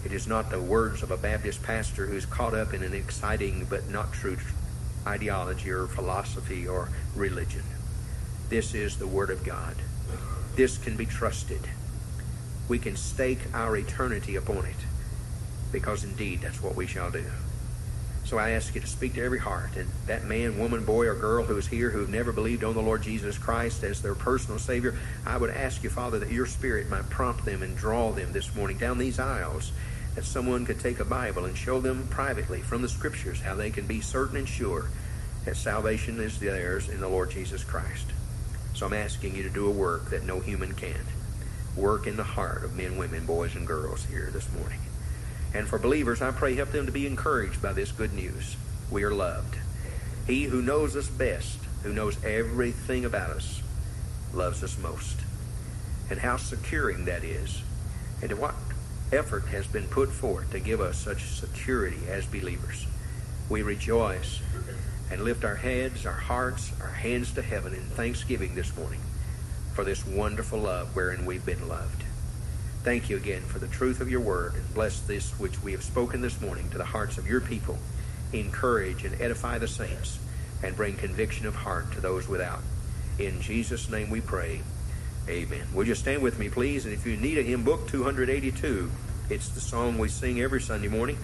[0.08, 3.66] It is not the words of a Baptist pastor who's caught up in an exciting
[3.68, 4.38] but not true
[5.06, 7.62] ideology or philosophy or religion.
[8.48, 9.76] This is the Word of God.
[10.56, 11.60] This can be trusted.
[12.68, 14.76] We can stake our eternity upon it
[15.72, 17.26] because indeed that's what we shall do.
[18.24, 19.76] So I ask you to speak to every heart.
[19.76, 22.72] And that man, woman, boy, or girl who is here who have never believed on
[22.72, 26.46] the Lord Jesus Christ as their personal Savior, I would ask you, Father, that your
[26.46, 29.70] Spirit might prompt them and draw them this morning down these aisles.
[30.18, 33.70] That someone could take a Bible and show them privately from the Scriptures how they
[33.70, 34.90] can be certain and sure
[35.44, 38.06] that salvation is theirs in the Lord Jesus Christ.
[38.74, 41.06] So I'm asking you to do a work that no human can.
[41.76, 44.80] Work in the heart of men, women, boys, and girls here this morning.
[45.54, 48.56] And for believers, I pray help them to be encouraged by this good news.
[48.90, 49.56] We are loved.
[50.26, 53.62] He who knows us best, who knows everything about us,
[54.34, 55.20] loves us most.
[56.10, 57.62] And how securing that is.
[58.20, 58.56] And to what
[59.12, 62.86] effort has been put forth to give us such security as believers.
[63.48, 64.40] We rejoice
[65.10, 69.00] and lift our heads, our hearts, our hands to heaven in thanksgiving this morning
[69.74, 72.04] for this wonderful love wherein we've been loved.
[72.84, 75.82] Thank you again for the truth of your word, and bless this which we have
[75.82, 77.78] spoken this morning to the hearts of your people.
[78.32, 80.18] Encourage and edify the saints,
[80.62, 82.60] and bring conviction of heart to those without.
[83.18, 84.60] In Jesus' name we pray.
[85.28, 85.66] Amen.
[85.74, 86.86] Will you stand with me, please?
[86.86, 88.90] And if you need a hymn book, 282,
[89.28, 91.18] it's the song we sing every Sunday morning,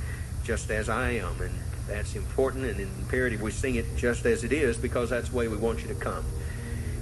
[0.44, 1.40] just as I am.
[1.40, 1.54] And
[1.88, 5.48] that's important and imperative we sing it just as it is because that's the way
[5.48, 6.22] we want you to come.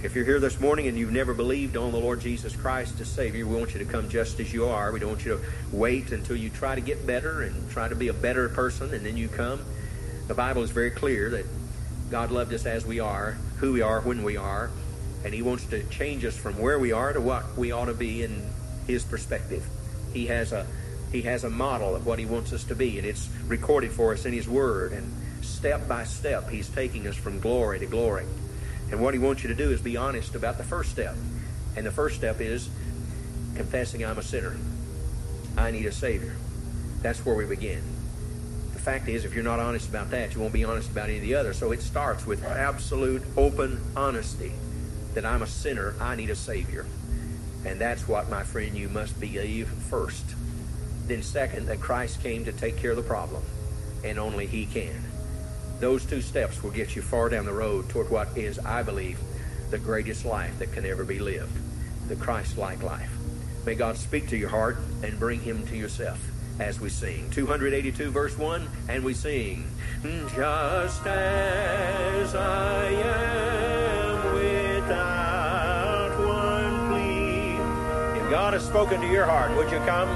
[0.05, 3.09] If you're here this morning and you've never believed on the Lord Jesus Christ as
[3.09, 4.93] Savior, we want you to come just as you are.
[4.93, 7.97] We don't want you to wait until you try to get better and try to
[7.97, 9.61] be a better person and then you come.
[10.29, 11.47] The Bible is very clear that
[12.13, 14.71] God loved us as we are, who we are, when we are,
[15.25, 17.95] and He wants to change us from where we are to what we ought to
[17.95, 18.47] be in
[18.87, 19.67] His perspective.
[20.13, 20.67] He has a
[21.11, 24.13] He has a model of what He wants us to be, and it's recorded for
[24.13, 24.93] us in His Word.
[24.93, 25.13] And
[25.43, 28.27] step by step, He's taking us from glory to glory.
[28.93, 31.17] And what he wants you to do is be honest about the first step.
[31.77, 32.69] And the first step is
[33.55, 34.55] confessing I'm a sinner.
[35.57, 36.37] I need a Savior.
[37.01, 37.83] That's where we begin.
[38.75, 41.17] The fact is, if you're not honest about that, you won't be honest about any
[41.17, 41.57] of the others.
[41.57, 44.53] So it starts with absolute open honesty
[45.15, 46.87] that I'm a sinner, I need a Savior.
[47.65, 50.25] And that's what, my friend, you must believe first.
[51.07, 53.43] Then, second, that Christ came to take care of the problem,
[54.05, 55.05] and only He can.
[55.81, 59.19] Those two steps will get you far down the road toward what is, I believe,
[59.71, 61.59] the greatest life that can ever be lived
[62.09, 63.17] the Christ like life.
[63.65, 66.19] May God speak to your heart and bring Him to yourself
[66.59, 67.29] as we sing.
[67.31, 69.65] 282, verse 1, and we sing,
[70.35, 78.21] Just as I am without one plea.
[78.21, 80.09] If God has spoken to your heart, would you come?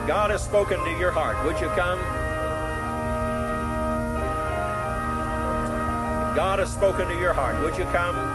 [0.00, 1.98] If God has spoken to your heart, would you come?
[6.30, 7.60] If God has spoken to your heart.
[7.62, 8.31] Would you come?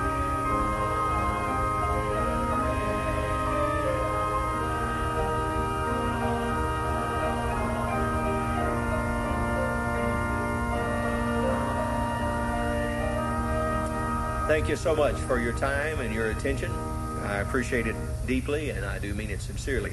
[14.58, 16.72] Thank you so much for your time and your attention.
[17.26, 17.96] I appreciate it
[18.26, 19.92] deeply, and I do mean it sincerely.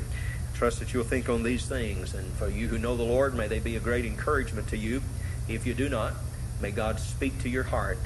[0.55, 2.15] Trust that you'll think on these things.
[2.15, 5.03] And for you who know the Lord, may they be a great encouragement to you.
[5.51, 6.15] If you do not,
[6.63, 7.99] may God speak to your heart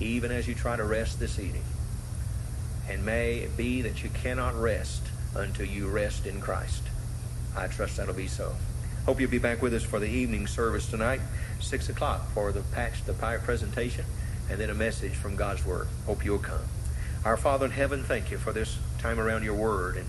[0.00, 1.64] even as you try to rest this evening.
[2.88, 5.02] And may it be that you cannot rest
[5.34, 6.84] until you rest in Christ.
[7.54, 8.54] I trust that'll be so.
[9.04, 11.20] Hope you'll be back with us for the evening service tonight,
[11.60, 14.06] 6 o'clock, for the Patch the Pie presentation,
[14.50, 15.88] and then a message from God's Word.
[16.06, 16.64] Hope you'll come.
[17.24, 19.96] Our Father in heaven, thank you for this time around your Word.
[19.96, 20.08] And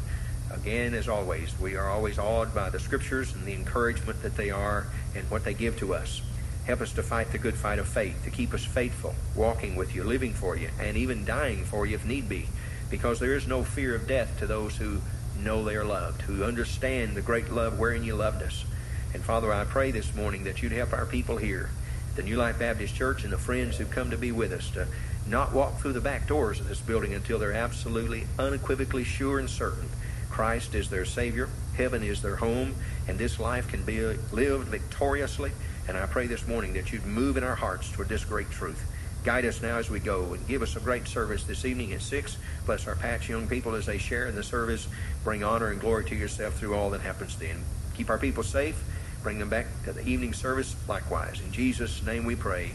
[0.51, 4.49] again, as always, we are always awed by the Scriptures and the encouragement that they
[4.51, 6.21] are and what they give to us.
[6.65, 9.95] Help us to fight the good fight of faith, to keep us faithful, walking with
[9.95, 12.47] you, living for you, and even dying for you if need be,
[12.89, 14.99] because there is no fear of death to those who
[15.41, 18.65] know they are loved, who understand the great love wherein you loved us.
[19.13, 21.69] And Father, I pray this morning that you'd help our people here,
[22.18, 24.88] the New Life Baptist Church and the friends who've come to be with us, to
[25.28, 29.49] not walk through the back doors of this building until they're absolutely, unequivocally sure and
[29.49, 29.88] certain
[30.30, 32.76] Christ is their Savior, heaven is their home,
[33.07, 34.01] and this life can be
[34.32, 35.51] lived victoriously.
[35.88, 38.84] And I pray this morning that you'd move in our hearts toward this great truth.
[39.24, 42.01] Guide us now as we go and give us a great service this evening at
[42.01, 42.38] 6.
[42.65, 44.88] Bless our Patch young people as they share in the service.
[45.24, 47.63] Bring honor and glory to yourself through all that happens then.
[47.95, 48.84] Keep our people safe.
[49.28, 51.41] Bring them back to the evening service likewise.
[51.41, 52.71] In Jesus' name we pray.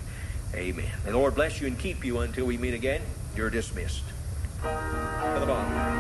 [0.55, 0.85] Amen.
[1.03, 3.01] The Lord bless you and keep you until we meet again.
[3.35, 4.05] You're dismissed.
[4.61, 5.93] To the bottom.